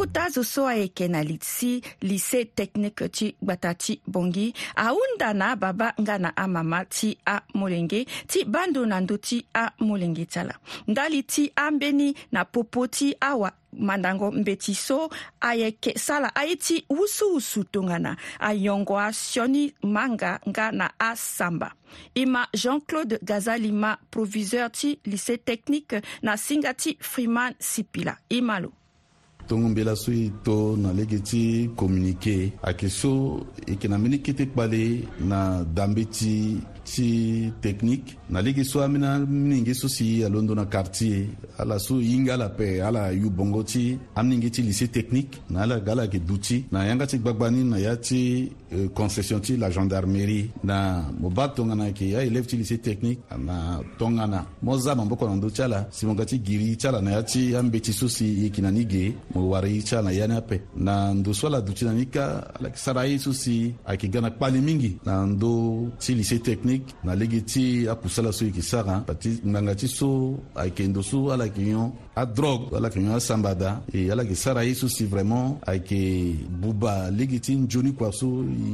akuta 0.00 0.30
zo 0.30 0.42
so 0.44 0.66
ayeke 0.66 1.08
na 1.08 1.20
li 1.22 1.36
si 1.42 1.82
lycée 2.00 2.46
technique 2.46 3.04
ti 3.12 3.36
gbata 3.42 3.74
ti 3.74 4.00
bongi 4.06 4.48
ahunda 4.76 5.34
na 5.34 5.52
ababa 5.52 5.92
nga 6.00 6.16
na 6.18 6.32
amama 6.36 6.84
ti 6.88 7.18
amolenge 7.28 8.06
ti 8.26 8.44
bando 8.48 8.80
na 8.86 9.00
ndö 9.00 9.16
ti 9.20 9.44
amolenge 9.52 10.24
ti 10.24 10.38
ala 10.40 10.56
nga 10.90 11.04
li 11.12 11.20
ti 11.28 11.52
ambeni 11.56 12.16
na 12.32 12.44
popo 12.48 12.86
ti 12.88 13.12
awa 13.20 13.52
mandango 13.76 14.32
mbe 14.32 14.56
ti 14.56 14.74
so 14.74 15.08
ayeke 15.40 15.98
sala 15.98 16.32
aye 16.34 16.56
ti 16.56 16.80
wusuwusu 16.88 17.64
tongana 17.68 18.16
ayongo 18.40 18.96
asioni 18.98 19.68
manga 19.84 20.40
nga 20.48 20.72
na 20.72 20.88
asamba 20.98 21.72
e 22.14 22.24
ma 22.26 22.48
jean-claude 22.56 23.18
gazalima 23.22 23.98
proviseur 24.10 24.70
ti 24.72 24.98
lycée 25.04 25.36
technique 25.38 26.00
na 26.22 26.36
singa 26.40 26.72
ti 26.74 26.96
freeman 27.00 27.52
sipila 27.58 28.16
e 28.30 28.40
ma 28.40 28.60
lo 28.64 28.72
tongmbela 29.50 29.96
so 29.96 30.12
e 30.12 30.30
to 30.44 30.76
na 30.78 30.92
lege 30.92 31.18
ti 31.18 31.70
communiqué 31.80 32.36
ayeke 32.62 32.88
so 32.98 33.10
e 33.66 33.72
yeke 33.72 33.86
na 33.88 33.98
mbeni 33.98 34.18
kete 34.24 34.44
kpale 34.46 34.84
na 35.30 35.40
dambe 35.76 36.04
ti 36.16 36.34
partie 36.90 37.52
technique 37.60 38.16
naligi 38.28 38.64
so 38.64 38.80
amina 38.80 39.18
miningi 39.18 39.74
so 39.74 39.86
si 39.88 40.22
alondo 40.24 40.54
na 40.54 40.64
quartier 40.66 41.28
ala 41.58 41.78
so 41.78 42.00
yinga 42.00 42.34
ala 42.34 42.48
pe 42.48 42.80
ala 42.80 43.12
yu 43.12 43.30
bongo 43.30 43.62
ti 43.62 43.98
aminingi 44.16 44.50
ti 44.50 44.62
lycée 44.62 44.88
technique 44.90 45.40
na 45.50 45.62
ala 45.62 45.80
ga 45.80 45.92
ala 45.92 46.02
yeke 46.04 46.24
duti 46.24 46.62
ti 46.64 46.64
na 46.72 46.84
yanga 46.86 47.06
ti 47.06 47.18
gbagba 47.18 47.50
ni 47.50 47.62
na 47.64 47.76
ya 47.78 47.96
ti 47.96 48.50
euh, 48.72 48.88
concession 48.92 49.40
ti 49.40 49.56
la 49.56 49.70
gendarmerie 49.70 50.50
na 50.64 51.04
mo 51.18 51.28
ba 51.30 51.48
tongana 51.48 51.86
yeke 51.88 52.08
ya 52.10 52.24
élève 52.24 52.46
ti 52.46 52.56
lycée 52.56 52.78
technique 52.78 53.20
na 53.38 53.80
tongana 53.98 54.46
mo 54.62 54.76
za 54.78 54.94
maboko 54.94 55.26
na 55.28 55.34
ndö 55.36 55.50
ti 55.50 55.62
ala 55.62 55.86
si 55.90 56.06
mo 56.06 56.14
ga 56.14 56.24
ti 56.24 56.40
giri 56.42 56.76
ti 56.76 56.86
ala 56.86 57.00
na 57.00 57.10
ya 57.12 57.22
ti 57.22 57.54
ambeni 57.54 57.80
ti 57.84 57.92
so 57.92 58.08
si 58.08 58.44
yeke 58.44 58.60
na 58.62 58.70
ni 58.70 58.84
ge 58.86 59.14
mo 59.34 59.48
wari 59.50 59.82
ti 59.82 59.94
ala 59.94 60.10
na 60.10 60.12
ya 60.12 60.26
ni 60.26 60.34
ape 60.36 60.62
na 60.76 61.14
ndo 61.14 61.32
so 61.34 61.46
ala 61.46 61.60
duti 61.60 61.84
na 61.84 61.92
ni 61.92 62.06
ka 62.06 62.50
ala 62.58 62.68
yeke 62.68 62.78
sara 62.78 63.04
ye 63.06 63.18
so 63.18 63.32
si 63.32 63.74
ayeke 63.86 64.08
ga 64.08 64.20
na 64.20 64.30
kpali 64.30 64.60
mingi 64.60 64.98
na 65.06 65.24
ndö 65.26 65.86
ti 66.00 66.14
lycée 66.14 66.38
technique 66.40 66.79
afrique 66.80 66.94
na 67.04 67.14
lege 67.14 67.40
ti 67.40 67.88
akusala 67.88 68.32
so 68.32 68.44
yeke 68.44 68.62
sara 68.62 69.00
pati 69.08 69.40
ngbanga 69.48 69.74
ti 69.80 69.88
so 69.88 70.10
ayeke 70.60 70.82
ndo 70.88 71.02
so 71.02 71.30
ala 71.32 71.44
yeke 71.44 71.62
yon 71.74 71.88
a 72.20 72.26
drogue 72.26 72.68
ala 72.76 72.90
ka 72.90 73.00
ɲɔgɔn 73.00 73.20
san 73.20 73.40
b'a 73.42 73.54
da 73.54 73.80
e 73.92 74.10
ala 74.10 74.24
ke 74.24 74.34
sara 74.34 74.62
yesu 74.64 74.88
si 74.88 75.04
vraiment 75.06 75.58
ayeke 75.66 76.36
buba 76.60 77.10
legi 77.10 77.40
ti 77.40 77.54
nzoni 77.56 77.94
kua 77.94 78.12
so 78.12 78.26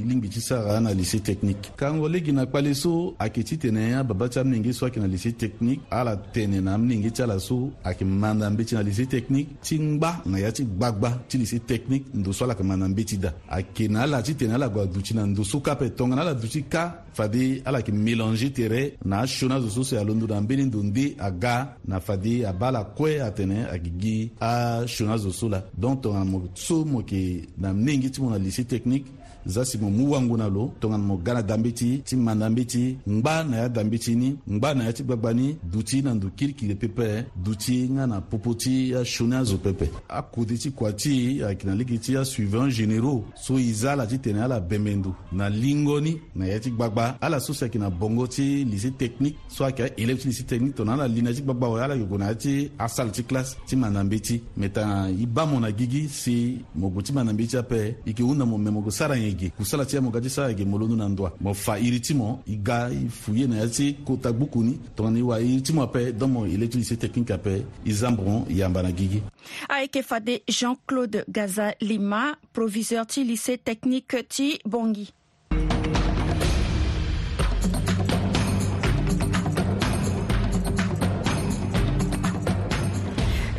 lingbi 0.09 0.29
ti 0.29 0.41
sara 0.41 0.81
na 0.81 0.91
lycée 0.93 1.21
technique 1.23 1.71
kango 1.77 2.09
legi 2.09 2.33
na 2.33 2.47
kpale 2.47 2.75
so 2.75 3.15
ayeke 3.19 3.45
ti 3.45 3.57
tene 3.59 3.95
ababa 3.99 4.29
ti 4.29 4.39
amninge 4.39 4.73
so 4.75 4.87
ayeke 4.87 4.99
na 4.99 5.07
lycée 5.07 5.33
technique 5.37 5.81
ala 5.91 6.17
tene 6.17 6.61
na 6.61 6.75
amninge 6.75 7.13
ti 7.13 7.23
ala 7.23 7.39
so 7.39 7.71
ayeke 7.85 8.03
manda 8.05 8.51
mbe 8.51 8.65
ti 8.65 8.75
na 8.75 8.83
lycée 8.83 9.07
technique 9.07 9.61
ti 9.61 9.79
ngba 9.79 10.23
na 10.27 10.39
ya 10.39 10.51
ti 10.51 10.65
gbagba 10.65 11.11
ti 11.29 11.39
lycée 11.39 11.61
technique 11.65 12.07
ndo 12.15 12.33
so 12.33 12.45
ala 12.45 12.55
yeke 12.55 12.65
manda 12.65 12.89
mbe 12.89 13.05
ti 13.05 13.17
da 13.19 13.33
ayeke 13.51 13.89
na 13.89 14.03
ala 14.03 14.23
ti 14.23 14.35
tene 14.35 14.55
ala 14.55 14.69
gua 14.69 14.87
duti 14.87 15.15
na 15.15 15.25
ndo 15.27 15.45
so 15.45 15.61
kape 15.61 15.95
tongana 15.95 16.23
ala 16.23 16.35
duti 16.35 16.65
ka 16.67 17.05
fade 17.15 17.63
ala 17.65 17.79
yeke 17.79 17.93
mélange 17.93 18.51
tere 18.53 18.97
na 19.05 19.21
aso 19.23 19.47
ni 19.47 19.55
azo 19.55 19.69
so 19.71 19.83
so 19.85 19.95
e 19.97 20.01
alondo 20.01 20.27
na 20.27 20.41
mbeni 20.41 20.65
ndo 20.67 20.83
nde 20.83 21.15
aga 21.19 21.77
na 21.87 22.01
fade 22.01 22.43
abâ 22.45 22.67
ala 22.69 22.85
kue 22.85 23.21
tene 23.37 23.57
ayeke 23.71 23.91
gi 24.01 24.17
asona 24.51 25.15
zo 25.25 25.31
so 25.39 25.47
la 25.55 25.61
donc 25.83 25.97
tongana 26.03 26.25
mo 26.33 26.39
so 26.67 26.77
mo 26.91 26.99
yeke 27.01 27.21
na 27.63 27.69
ndenge 27.83 28.07
ti 28.13 28.19
mo 28.23 28.29
na 28.31 28.39
lycée 28.45 28.67
technique 28.75 29.07
za 29.47 29.65
si 29.65 29.79
mo 29.79 29.91
mu 29.91 30.11
wangu 30.13 30.37
na 30.37 30.49
lo 30.49 30.73
tongana 30.81 31.05
mo 31.05 31.17
ga 31.17 31.35
na 31.35 31.43
dambe 31.43 31.73
ti 31.73 32.03
ti 32.05 32.17
manda 32.17 32.51
mbe 32.51 32.65
ti 32.67 32.97
ngba 33.09 33.45
na 33.45 33.57
ya 33.57 33.69
dambe 33.69 33.99
ti 33.99 34.15
ni 34.17 34.37
ngba 34.51 34.75
na 34.75 34.85
ya 34.85 34.93
ti 34.93 35.03
gbagba 35.03 35.33
ni 35.35 35.57
duti 35.63 36.03
na 36.03 36.15
ndu 36.15 36.31
kirikiri 36.37 36.75
pepe 36.75 37.25
duti 37.37 37.89
nga 37.91 38.07
na 38.07 38.21
popo 38.21 38.55
ti 38.55 38.95
asioni 38.95 39.35
azo 39.35 39.57
pepe 39.59 39.91
akode 40.09 40.59
ti 40.59 40.71
kua 40.71 40.93
ti 40.93 41.43
ayeke 41.45 41.67
na 41.67 41.75
ligi 41.75 41.99
ti 41.99 42.17
asuivant 42.17 42.69
généraux 42.71 43.23
so 43.35 43.59
e 43.59 43.73
za 43.73 43.93
ala 43.93 44.07
ti 44.07 44.19
tene 44.19 44.41
ala 44.43 44.61
bembe 44.61 44.89
ndu 44.95 45.15
na 45.33 45.49
lingoni 45.49 46.19
na 46.35 46.47
ya 46.47 46.59
ti 46.61 46.71
gbagba 46.71 47.19
ala 47.21 47.41
so 47.41 47.55
si 47.55 47.65
ayeke 47.65 47.79
na 47.79 47.91
bongo 47.91 48.27
ti 48.27 48.65
lycée 48.65 48.91
technique 48.91 49.37
so 49.49 49.65
ayeke 49.65 49.81
aélève 49.83 50.19
ti 50.19 50.29
lycée 50.29 50.45
technique 50.45 50.75
tongana 50.75 51.05
ala 51.05 51.15
li 51.15 51.23
na 51.23 51.31
ya 51.31 51.37
ti 51.37 51.43
gbagba 51.43 51.67
awe 51.67 51.85
ala 51.85 51.95
yoko 51.95 52.19
na 52.19 52.27
ya 52.27 52.35
ti 52.35 52.71
asale 52.79 53.11
ti 53.13 53.23
classe 53.23 53.57
ti 53.67 53.77
manda 53.77 54.03
mbe 54.05 54.19
ti 54.21 54.43
me 54.57 54.69
tanga 54.69 55.07
i 55.11 55.27
ba 55.27 55.47
mo 55.47 55.61
na 55.61 55.71
gigi 55.71 56.09
si 56.09 56.59
mo 56.75 56.89
gue 56.91 57.03
ti 57.03 57.13
manda 57.13 57.33
mbe 57.33 57.47
ti 57.47 57.57
ape 57.57 57.79
e 57.81 57.95
yeke 58.07 58.23
hunda 58.23 58.45
mo 58.45 58.59
me 58.59 58.71
mo 58.71 58.81
gue 58.81 58.91
sara 58.93 59.15
nyen 59.17 59.36
igi 59.37 59.51
kusala 59.53 59.85
mo 60.01 60.11
ga 60.11 60.21
disa 60.21 60.51
ege 60.51 60.65
molonu 60.65 60.97
na 60.97 61.09
ndwa 61.09 61.29
mo 61.41 61.53
fa 61.55 61.77
iri 61.79 62.01
ti 62.01 62.15
mo 62.17 62.41
i 62.49 62.57
ga 62.57 62.89
i 62.89 63.05
na 63.47 63.69
ti 63.69 63.93
kota 64.05 64.33
gbuku 64.33 64.63
ni 64.65 64.75
tongani 64.97 65.23
wa 65.23 65.37
iri 65.41 65.61
ti 65.61 65.73
mo 65.73 65.83
ape 65.85 66.13
don 66.13 66.29
mo 66.33 66.47
électricité 66.47 66.97
technique 66.97 67.35
ape 67.35 67.63
i 67.85 67.93
zambron 67.93 68.45
yamba 68.49 68.83
na 68.83 68.93
gigi 68.93 69.23
ayeke 69.69 70.03
fade 70.03 70.43
jean-claude 70.49 71.25
gaza 71.29 71.75
lima 71.81 72.35
proviseur 72.53 73.07
ti 73.07 73.25
lycée 73.25 73.59
technique 73.59 74.25
ti 74.29 74.59
bongi 74.65 75.13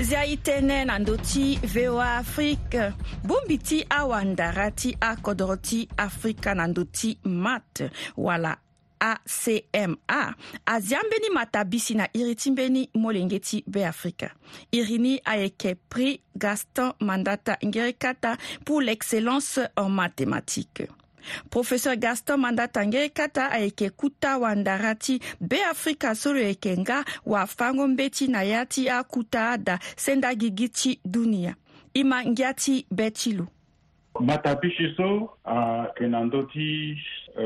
zia 0.07 0.21
e 0.23 0.37
tënë 0.39 0.75
na 0.87 0.93
ndö 1.03 1.17
ti 1.27 1.41
voa 1.73 2.05
afrique 2.21 2.83
bongbi 3.27 3.57
ti 3.67 3.77
awandara 3.97 4.69
ti 4.71 4.93
akodro 5.03 5.55
ti 5.67 5.79
afrika 6.05 6.51
na 6.55 6.65
ndö 6.71 6.83
ti 6.97 7.09
mat 7.43 7.81
wala 8.27 8.53
acma 9.09 9.87
azia 10.75 11.01
ambeni 11.03 11.29
matabisi 11.35 11.93
na 11.99 12.07
iri 12.19 12.35
ti 12.39 12.51
mbeni 12.51 12.81
molenge 13.03 13.39
ti 13.39 13.57
beafrika 13.73 14.29
iri 14.71 14.97
ni 14.97 15.13
ayeke 15.25 15.75
prix 15.91 16.19
gaston 16.41 16.93
mandata 16.99 17.53
ngeri 17.65 17.93
kata 18.03 18.31
pour 18.65 18.81
l'excellence 18.81 19.59
en 19.75 19.89
mathématiques 19.99 20.87
professeur 21.49 21.95
gaston 21.97 22.37
mandatangé 22.43 23.09
kata 23.09 23.47
ayeke 23.57 23.89
kuta 23.89 24.37
wandara 24.43 24.95
ti 24.95 25.19
be 25.41 25.61
afrika 25.71 26.15
so 26.15 26.33
lo 26.33 26.39
yeke 26.41 26.75
nga 26.79 27.03
wafango 27.25 27.87
mbe 27.87 28.09
ti 28.09 28.27
na 28.27 28.43
ya 28.43 28.65
ti 28.65 28.89
akuta 28.89 29.49
ada 29.51 29.79
senda 29.95 30.35
gigi 30.35 30.69
ti 30.69 30.91
dunia 31.05 31.55
e 31.93 32.03
ma 32.03 32.23
ngia 32.25 32.53
ti 32.53 32.75
be 32.95 33.11
ti 33.11 33.31
lo 33.37 33.47
matapishiso 34.19 35.29
akena 35.45 36.23
ndö 36.25 36.43
ti 36.43 36.97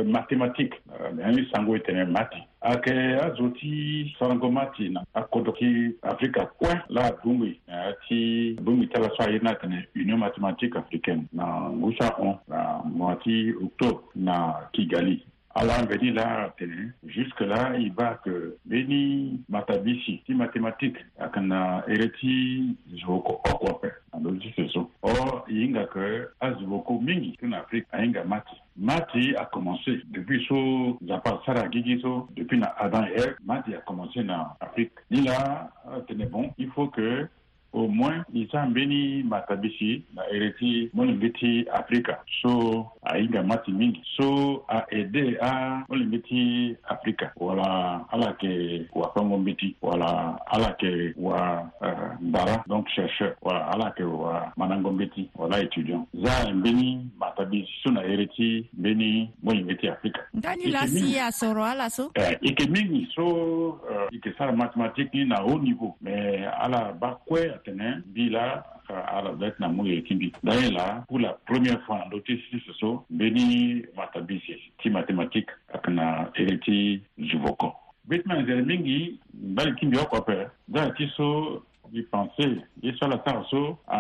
mathématique 0.06 0.80
mbi 1.14 1.24
ani 1.24 1.48
sango 1.52 1.76
e 1.76 1.80
tene 1.80 2.06
ma 2.06 2.30
ayeke 2.62 2.92
azo 3.26 3.50
ti 3.50 4.16
sarango 4.20 4.52
ti 4.78 4.90
na 4.90 5.04
akodro 5.14 5.52
ti 5.54 5.96
afrika 6.02 6.46
kue 6.46 6.74
la 6.90 7.06
abungbi 7.06 7.60
ti 8.08 8.56
bungbi 8.62 8.88
ti 8.88 8.96
ala 8.96 9.10
so 9.18 9.24
aye 9.24 9.40
ni 9.40 9.48
atene 9.50 9.88
union 9.96 10.18
mathématique 10.20 10.76
africaine 10.78 11.26
na 11.34 11.46
ngu 11.72 11.94
saon 12.00 12.38
na 12.48 12.82
mois 12.86 13.18
ti 13.24 13.54
octobre 13.64 14.02
na 14.16 14.56
kigali 14.72 15.24
ala 15.56 15.86
veni 15.86 16.12
la 16.12 16.44
atene 16.46 16.92
jusque 17.04 17.42
là 17.46 17.76
i 17.78 17.90
ba 17.90 18.20
yeke 18.26 18.56
mbeni 18.66 19.44
matabisi 19.50 20.22
ti 20.26 20.34
mathématique 20.34 20.98
ayeke 21.20 21.40
na 21.40 21.84
ere 21.88 22.08
ti 22.10 22.64
zo 23.06 23.16
oko 23.16 23.42
oko 23.52 23.68
ape 23.70 23.92
na 24.14 24.20
ndö 24.20 24.40
ti 24.40 24.54
Or, 25.02 25.42
a 25.48 25.88
ke 25.88 26.66
beaucoup 26.70 27.02
mingi 27.02 27.36
en 27.44 27.54
Afrique 27.54 27.88
a 27.92 28.24
mati. 28.24 28.56
Mati 28.78 29.34
a 29.36 29.46
commencé 29.46 30.00
depuis 30.12 30.46
so 30.48 31.00
pas 31.26 31.42
sara 31.44 31.68
Gigiso 31.72 32.28
depuis 32.36 32.60
na 32.60 32.68
Adam 32.78 33.06
et 33.06 33.18
Eve. 33.20 33.36
Mati 33.44 33.74
a 33.74 33.82
commencé 33.82 34.20
en 34.30 34.54
Afrique. 34.60 34.92
Il 35.10 35.28
a 35.30 35.72
euh, 35.88 36.02
tenez 36.08 36.28
bon, 36.28 36.54
il 36.60 36.70
faut 36.70 36.88
que 36.88 37.28
au 37.74 37.88
moins 37.88 38.26
isa 38.34 38.66
mbeni 38.66 39.24
matabisi 39.24 40.04
na 40.16 40.22
ereti 40.32 40.90
mwani 40.94 41.30
ti 41.32 41.66
afrika 41.74 42.18
so 42.42 42.86
ainga 43.04 43.44
mati 43.44 43.72
mingi 43.72 44.04
so 44.18 44.66
aede 44.68 45.38
a 45.42 45.84
mwani 45.90 46.06
mbiti 46.06 46.76
afrika 46.84 47.32
wala 47.38 48.04
ala 48.12 48.34
ke 48.34 48.82
wafango 48.94 49.38
mbiti 49.38 49.76
wala 49.82 50.40
ala 50.48 50.74
ke 50.74 51.14
wa 51.18 51.70
uh, 51.82 52.58
donc 52.68 52.88
chercheur 52.96 53.36
wala 53.42 53.68
ala 53.68 53.92
ke 53.92 54.04
wa 54.04 54.52
manango 54.58 54.92
mbiti 54.92 55.30
wala 55.36 55.60
étudiant 55.64 56.04
za 56.14 56.52
mbeni 56.54 57.08
matabisi 57.20 57.72
so 57.84 57.92
na 57.92 58.26
ti 58.36 58.70
mbeni 58.74 59.30
mwani 59.44 59.76
ti 59.76 59.88
afrika 59.90 60.20
ndani 60.34 60.74
si 60.88 61.14
ya 61.16 61.32
soro 61.32 61.66
ala 61.66 61.90
so 61.90 62.12
eh, 62.16 62.38
ike 62.42 62.68
mingi 62.70 63.08
so 63.16 63.26
uh, 63.70 64.12
yeke 64.14 64.34
sara 64.38 64.52
mathématique 64.52 65.14
ni 65.14 65.26
na 65.26 65.36
haut 65.36 65.62
niveau 65.64 65.96
mais 66.02 66.46
ala 66.62 66.92
ba 66.94 67.16
kue 67.26 67.54
tɛmɛ 67.66 68.02
bi 68.14 68.30
la 68.30 68.64
ka 68.88 68.96
ala 69.16 69.30
bɛɛ 69.40 69.52
tɛna 69.58 69.68
mun 69.76 69.86
ye 69.88 70.02
kindi 70.02 70.32
danye 70.44 70.70
la 70.72 71.04
pour 71.08 71.20
la 71.20 71.34
première 71.48 71.80
fois 71.86 72.06
dɔ 72.12 72.18
tɛ 72.26 72.34
si 72.50 72.58
soso 72.68 73.06
bɛ 73.12 73.26
ni 73.34 73.84
matabisi 73.98 74.54
ti 74.80 74.90
mathématique 74.90 75.50
a 75.74 75.78
kana 75.78 76.32
eriti 76.40 77.02
jubɔkɔ 77.20 77.70
bɛ 78.10 78.16
tɛna 78.24 78.46
zɛrɛ 78.48 78.64
min 78.66 78.84
ki 78.84 79.20
bali 79.56 79.72
kindi 79.80 79.98
wa 79.98 80.06
kɔfɛ 80.12 80.36
za 80.74 80.90
ti 80.98 81.06
so 81.18 81.64
i 81.94 82.02
pensé 82.12 82.46
i 82.84 82.92
sɔla 83.00 83.22
taga 83.26 83.44
so 83.52 83.78
a 83.88 84.00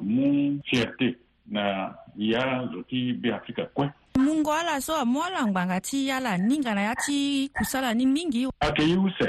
mun 0.00 0.60
fierté 0.72 1.16
na 1.50 1.92
ya 2.16 2.66
zo 2.72 2.82
ti 2.88 3.12
be 3.12 3.28
afrika 3.32 3.62
kɔɛ 3.76 3.90
mun 4.18 4.42
gɔ 4.42 4.50
ala 4.62 4.80
so 4.80 4.92
a 5.00 5.04
mɔ 5.04 5.30
la 5.34 5.46
ngbanga 5.46 5.80
ti 5.82 6.06
yala 6.08 6.38
ni 6.38 6.58
ngana 6.58 6.82
ya 6.88 6.94
ti 7.06 7.50
kusa 7.56 7.80
la 7.80 7.92
ni 7.94 8.06
mingi 8.06 8.46
a 8.60 8.66
kɛ 8.70 8.84
y'u 8.92 9.08
sɛ 9.20 9.28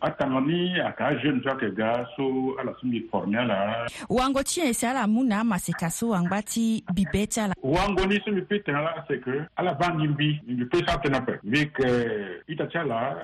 a 0.00 0.10
tanga 0.10 0.40
ni 0.40 0.78
a 0.80 0.92
k'a 0.92 1.14
jeune 1.20 1.40
tɔ 1.40 1.54
kɛ 1.60 1.68
ga 1.74 1.90
so 2.16 2.54
ala 2.60 2.72
sun 2.80 2.90
bi 2.90 3.02
fɔrɔmiya 3.10 3.44
la. 3.46 3.58
wango 4.08 4.40
tiɲɛ 4.42 4.70
e 4.70 4.72
se 4.72 4.86
ala 4.86 5.06
mun 5.06 5.26
n'a 5.28 5.44
ma 5.44 5.58
se 5.58 5.72
ka 5.72 5.88
so 5.90 6.08
wangba 6.10 6.42
ti 6.42 6.84
bi 6.94 7.02
bɛɛ 7.04 7.48
la. 7.48 7.54
wango 7.62 8.04
ni 8.06 8.20
sun 8.24 8.34
bi 8.34 8.42
pe 8.58 8.62
la 8.72 9.04
c'est 9.08 9.20
que 9.20 9.42
ala 9.56 9.74
b'a 9.74 9.92
nin 9.94 10.12
bi 10.12 10.40
nin 10.46 10.56
bi 10.56 10.64
pe 10.66 10.78
s'a 10.86 10.96
tɛnɛ 10.98 11.20
fɛ. 11.26 11.34
bi 11.42 11.60
kɛ 11.66 11.88
ita 12.48 12.66
t'a 12.66 12.84
la 12.84 13.16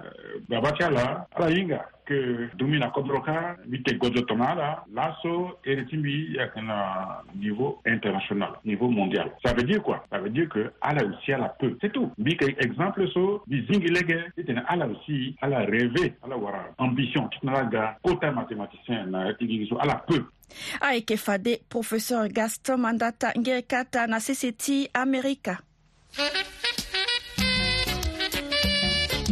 baba 0.49 0.73
t'a 0.73 0.91
la 0.91 1.27
ala 1.37 1.51
yi 1.51 1.65
nga. 1.65 1.85
ke 2.05 2.51
dumina 2.61 2.91
kodroka 2.93 3.57
bite 3.65 3.97
gojo 3.99 4.21
tomala 4.29 4.81
laso 4.93 5.57
eritimbi 5.65 6.37
yakana 6.37 7.23
niveau 7.35 7.79
international 7.87 8.59
niveau 8.63 8.91
mondial 8.91 9.33
ça 9.43 9.55
veut 9.55 9.63
dire 9.63 9.81
quoi 9.83 9.97
ça 10.13 10.19
veut 10.19 10.29
dire 10.29 10.51
que 10.51 10.71
ala 10.83 11.01
aussi 11.03 11.33
ala 11.33 11.49
peut 11.59 11.79
c'est 11.81 11.93
tout 11.97 12.13
bi 12.19 12.37
exemple 12.61 13.09
so 13.09 13.41
bi 13.47 13.65
zingilege 13.71 14.21
itena 14.37 14.61
e 14.61 14.65
ala 14.69 14.85
aussi 14.87 15.35
ala 15.41 15.65
rêver 15.65 16.13
ala 16.23 16.37
wara 16.37 16.64
ambition 16.79 17.29
tinaga 17.41 17.97
kota 18.03 18.31
mathématicien 18.33 19.07
na 19.11 19.29
etigiso 19.31 19.79
ala 19.81 19.95
peu 19.95 20.25
professeur 21.69 22.29
gaston 22.29 22.79
mandata 22.81 23.33
nge 23.39 23.63
kata 23.63 24.07
America. 24.95 25.59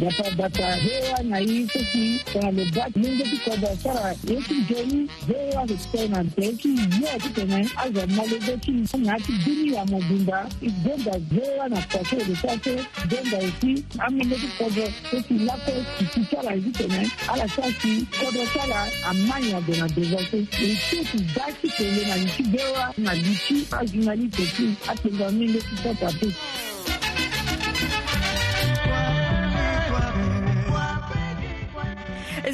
batapata 0.02 0.74
hewa 0.74 1.22
na 1.22 1.38
hii 1.38 1.66
sisi 1.68 2.18
tunalobaki 2.32 2.98
mingi 2.98 3.22
tukodasara 3.22 4.14
yeti 4.28 4.54
joni 4.70 5.08
hewa 5.26 5.62
kukutena 5.66 6.22
mpeki 6.24 6.68
yo 6.76 7.08
kutene 7.22 7.68
aza 7.76 8.06
malobeki 8.06 8.72
ngati 8.98 9.32
dini 9.44 9.74
ya 9.76 9.84
mobimba 9.84 10.46
igonda 10.60 11.12
hewa 11.40 11.68
na 11.68 11.82
kwase 11.82 12.16
edesase 12.16 12.76
gonda 13.08 13.38
esi 13.42 13.84
amingeti 13.98 14.46
kodo 14.58 14.88
esi 15.12 15.34
lako 15.34 15.72
kisisara 15.98 16.54
ezi 16.54 16.70
tene 16.70 17.10
ala 17.32 17.48
sasi 17.48 18.06
kodasara 18.24 18.88
amanya 19.06 19.60
dona 19.60 19.88
dezase 19.88 20.38
etotu 20.38 21.24
daki 21.36 21.68
tele 21.76 22.06
na 22.08 22.16
liki 22.16 22.42
bewa 22.42 22.94
na 22.98 23.14
liki 23.14 23.66
azunali 23.80 24.28
teki 24.28 24.72
atenga 24.88 25.30
mingi 25.30 25.58
tutata 25.58 26.12
peki 26.12 26.36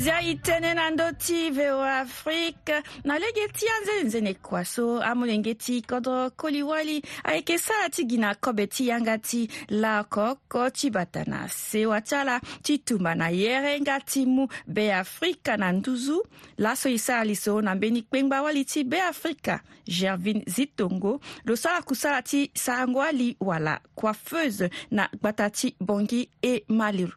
izia 0.08 0.20
e 0.24 0.34
tënë 0.40 0.70
na 0.78 0.86
ndö 0.94 1.04
ti 1.20 1.50
voa 1.52 1.98
afrique 2.00 2.78
na 3.04 3.18
lege 3.20 3.42
ti 3.52 3.68
anzenzene 3.74 4.30
kua 4.40 4.62
so 4.64 5.02
amolenge 5.04 5.52
ti 5.60 5.80
kodro 5.82 6.30
koliwali 6.40 7.02
ayeke 7.28 7.58
sara 7.60 7.90
ti 7.92 8.06
gi 8.08 8.16
na 8.22 8.30
kobe 8.34 8.64
ti 8.72 8.86
yanga 8.88 9.18
ti 9.18 9.42
laokoko 9.68 10.70
ti 10.70 10.88
bata 10.90 11.26
na 11.28 11.42
sewa 11.48 12.00
ti 12.00 12.14
ala 12.16 12.38
ti 12.62 12.78
tumba 12.78 13.12
na 13.14 13.28
yere 13.28 13.74
nga 13.84 13.98
ti 14.00 14.24
mu 14.26 14.48
beafrika 14.66 15.56
na 15.60 15.68
nduzu 15.72 16.22
laso 16.56 16.88
e 16.88 16.98
sara 16.98 17.24
li 17.24 17.36
so 17.36 17.60
na 17.60 17.74
mbeni 17.74 18.02
kpengba 18.02 18.42
wali 18.42 18.64
ti 18.64 18.84
beafrika 18.84 19.60
gervin 19.84 20.42
zitongo 20.46 21.20
lo 21.44 21.56
sara 21.56 21.82
kusala 21.82 22.22
ti 22.22 22.48
sarango 22.54 23.02
ali 23.02 23.36
wala 23.40 23.76
coiffeuse 23.96 24.70
na 24.90 25.08
gbata 25.20 25.50
ti 25.50 25.76
bongi 25.80 26.28
e 26.42 26.64
maliru 26.68 27.12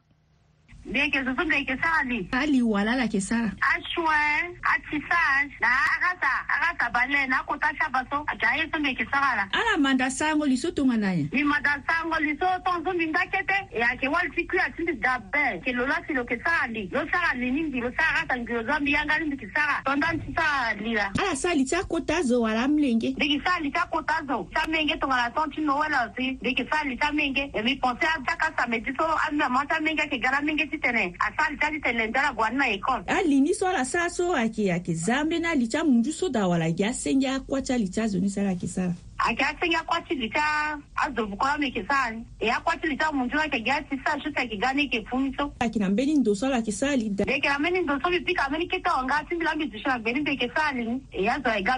me 0.92 1.00
yake 1.00 1.24
zufin 1.24 1.50
da 1.50 1.56
yake 1.56 1.78
sa 1.82 2.04
ne 2.04 2.28
ali 2.32 2.62
walala 2.62 3.08
ke 3.08 3.22
sara 3.22 3.52
ashwe 3.62 4.58
atisaj 4.74 5.52
na 5.62 5.70
akata 5.96 6.32
akata 6.50 6.90
bale 6.90 7.28
na 7.28 7.40
kota 7.44 7.72
shabaso 7.80 8.20
ajaye 8.28 8.68
sun 8.72 8.82
me 8.84 8.94
ke 8.94 9.06
sara 9.12 9.48
ala 9.56 9.78
manda 9.78 10.10
sango 10.10 10.46
liso 10.46 10.72
tonga 10.72 10.98
na 10.98 11.12
ye 11.16 11.30
mi 11.32 11.44
manda 11.44 11.72
sango 11.88 12.20
liso 12.20 12.46
ton 12.66 12.84
zo 12.84 12.94
mi 12.94 13.06
ndakete 13.06 13.60
ya 13.80 13.96
ke 13.96 14.08
wal 14.12 14.28
tikri 14.36 14.60
atindi 14.60 14.94
dabe 15.00 15.62
ke 15.64 15.72
lola 15.72 15.96
lo 16.10 16.26
ke 16.26 16.38
sara 16.44 16.68
ni 16.68 16.90
lo 16.92 17.06
sara 17.14 17.34
ni 17.40 17.52
ningi 17.52 17.80
lo 17.80 17.90
sara 17.96 18.18
akata 18.20 18.38
ngiro 18.40 18.64
zambi 18.68 18.92
yanga 18.92 19.20
ni 19.20 19.38
ke 19.38 19.48
sara 19.56 19.82
tonda 19.86 20.12
ntisa 20.12 20.44
la 20.44 20.70
ala 20.72 21.14
ah, 21.32 21.36
sali 21.36 21.64
tsa 21.64 21.84
kota 21.86 22.22
zo 22.22 22.42
wala 22.42 22.68
mlenge 22.68 23.16
de 23.16 23.32
ke 23.38 23.42
sali 23.48 23.72
tsa 23.72 23.88
kota 23.88 24.20
zo 24.28 24.44
tsa 24.54 24.68
menge 24.68 25.00
tonga 25.00 25.16
la 25.24 25.30
tonti 25.32 25.62
no 25.62 25.78
wala 25.80 26.04
si 26.18 26.36
de 26.44 26.52
ke 26.54 26.68
sali 26.68 26.98
tsa 27.00 27.12
menge 27.16 27.48
e 27.56 27.62
mi 27.64 27.76
pense 27.80 28.04
a 28.12 28.20
taka 28.28 28.52
sa 28.60 28.68
me 28.68 28.78
diso 28.84 29.08
a 29.08 29.32
mi 29.32 29.40
amanta 29.48 29.80
menge 29.80 30.04
ke 30.12 30.20
gara 30.20 30.44
menge 30.44 30.68
ti 30.68 30.81
tene 30.82 31.14
asali 31.20 31.58
tali 31.62 31.78
tene 31.86 32.04
ndala 32.12 32.30
gwanma 32.38 32.66
ekol 32.76 33.02
ali 33.16 33.42
ni 33.42 33.54
so 33.54 33.72
la 33.72 33.86
saso 33.86 34.34
aki 34.36 34.72
aki 34.72 34.96
zambe 34.96 35.40
na 35.40 35.56
licha 35.56 35.84
munju 35.84 36.12
so 36.14 36.30
da 36.30 36.48
wala 36.48 36.66
ya 36.78 36.94
sengi 36.94 37.28
akwacha 37.28 37.78
lichazo 37.78 38.20
ni 38.20 38.30
sala 38.30 38.56
kisara 38.56 38.94
akyasinga 39.28 39.80
akwatiri 39.80 40.30
ca 40.30 40.78
azovukwa 40.96 41.54
amekesali 41.54 42.24
eakwatiri 42.40 42.98
ca 42.98 43.12
muntu 43.14 43.40
akegea 43.42 43.78
shuta 44.24 44.46
kigani 44.46 44.84
ekepfumiso 44.86 45.54
akina 45.60 45.90
mbeni 45.90 46.14
ndoso 46.14 46.50
da 46.50 46.62
dekela 46.62 47.60
mbeni 47.60 47.80
ndoso 47.80 48.10
vipika 48.10 48.46
ameni 48.46 48.68
ketawanga 48.68 49.24
simbila 49.30 49.56
mbizishila 49.56 50.00
mbeni 50.00 50.20
mbekesalini 50.22 51.02
eazo 51.12 51.50
aiga 51.52 51.78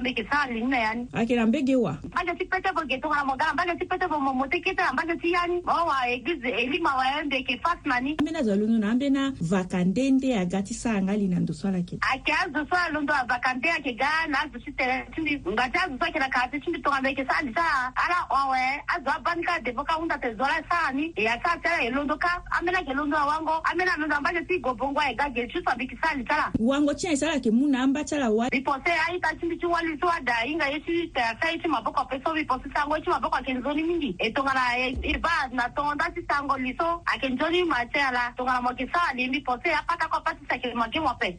nina 0.53 0.77
yani 0.77 1.07
akina 1.13 1.45
mbegewa 1.45 1.97
mbaja 2.03 2.35
sipetevo 2.37 2.81
na 3.15 3.25
mogala 3.25 3.53
mbaja 3.53 3.79
sipetevo 3.79 4.19
momoteketela 4.19 4.93
mbaja 4.93 5.21
siyani 5.21 5.61
wawa 5.65 6.07
eglize 6.09 6.49
elima 6.49 6.95
waembe 6.95 7.43
kefasnani 7.43 8.15
ambeni 8.19 8.37
azo 8.37 8.53
alondono 8.53 8.91
ambena 8.91 9.33
vakande 9.41 10.11
nde 10.11 10.39
aga 10.39 10.61
ti 10.61 10.73
sanga 10.73 11.15
li 11.17 11.27
na 11.27 11.39
ndoso 11.39 11.67
alake 11.67 11.97
ayeke 12.11 12.33
azo 12.33 12.67
so 12.69 12.75
alondo 12.75 13.13
avakande 13.13 13.71
akegea 13.71 14.27
na 14.27 14.41
azo 14.41 14.59
sitele 14.65 15.05
ti 15.15 15.21
mbi 15.21 15.39
nga 15.51 15.69
ti 15.69 15.77
azo 15.77 15.97
so 15.97 16.03
ayeke 16.05 16.19
na 16.19 16.29
kala 16.29 16.47
ti 16.47 16.59
ti 16.59 16.69
mbi 16.69 16.79
tongaambekesa 16.79 17.32
sadisa 17.33 17.91
ala 17.95 18.19
owe 18.29 18.65
azwa 18.87 19.19
banika 19.25 19.59
depo 19.63 19.83
kaunda 19.83 20.17
te 20.21 20.29
zola 20.37 20.57
sani 20.69 21.05
e 21.15 21.23
ya 21.23 21.37
sa 21.43 21.55
e 21.55 21.87
elondo 21.87 22.17
ka 22.17 22.29
amena 22.59 22.77
ke 22.85 22.93
londo 22.93 23.17
wango 23.17 23.55
amena 23.65 23.97
londo 23.97 24.15
ambaje 24.15 24.41
ti 24.45 24.59
gobongo 24.59 24.93
gobongwa 24.93 25.11
e 25.11 25.15
ga 25.15 25.27
ge 25.33 25.47
chusa 25.49 25.73
e 25.73 25.77
biki 25.79 25.97
sali 26.01 26.23
tala 26.23 26.51
wango 26.59 26.93
chia 26.93 27.11
isala 27.11 27.39
ke 27.39 27.49
muna 27.49 27.81
amba 27.83 28.05
tala 28.05 28.29
wa 28.29 28.49
bipose 28.53 28.93
ai 28.93 29.17
ti 29.19 29.37
chimbi 29.41 29.57
ti 29.57 29.65
wali 29.65 29.97
so 29.97 30.07
ada 30.13 30.45
inga 30.45 30.65
yechi 30.69 31.09
ta 31.13 31.33
sai 31.41 31.57
chi 31.59 31.67
maboko 31.67 32.05
peso 32.05 32.33
bipose 32.37 32.69
sango 32.73 32.95
ye 32.97 33.01
ti 33.01 33.09
maboko 33.09 33.35
ayeke 33.37 33.53
nzoni 33.57 33.83
mingi 33.83 34.11
e 34.19 34.29
etongana 34.29 34.63
iba 35.01 35.33
na 35.51 35.65
tonda 35.73 36.05
ti 36.13 36.21
sango 36.29 36.53
li 36.61 36.75
so 36.77 37.01
ayeke 37.09 37.33
liso 37.33 37.41
akenzoni 37.45 37.59
matela 37.65 38.29
tongana 38.37 38.61
mo 38.61 38.69
ke 38.77 38.85
sali 38.93 39.29
bipose 39.29 39.73
apata 39.73 40.05
kwa 40.07 40.21
pati 40.21 40.45
sa 40.45 40.53
ayeke 40.53 40.75
mo 40.77 40.85
ke 40.85 40.99
mo 40.99 41.09
ape 41.17 41.33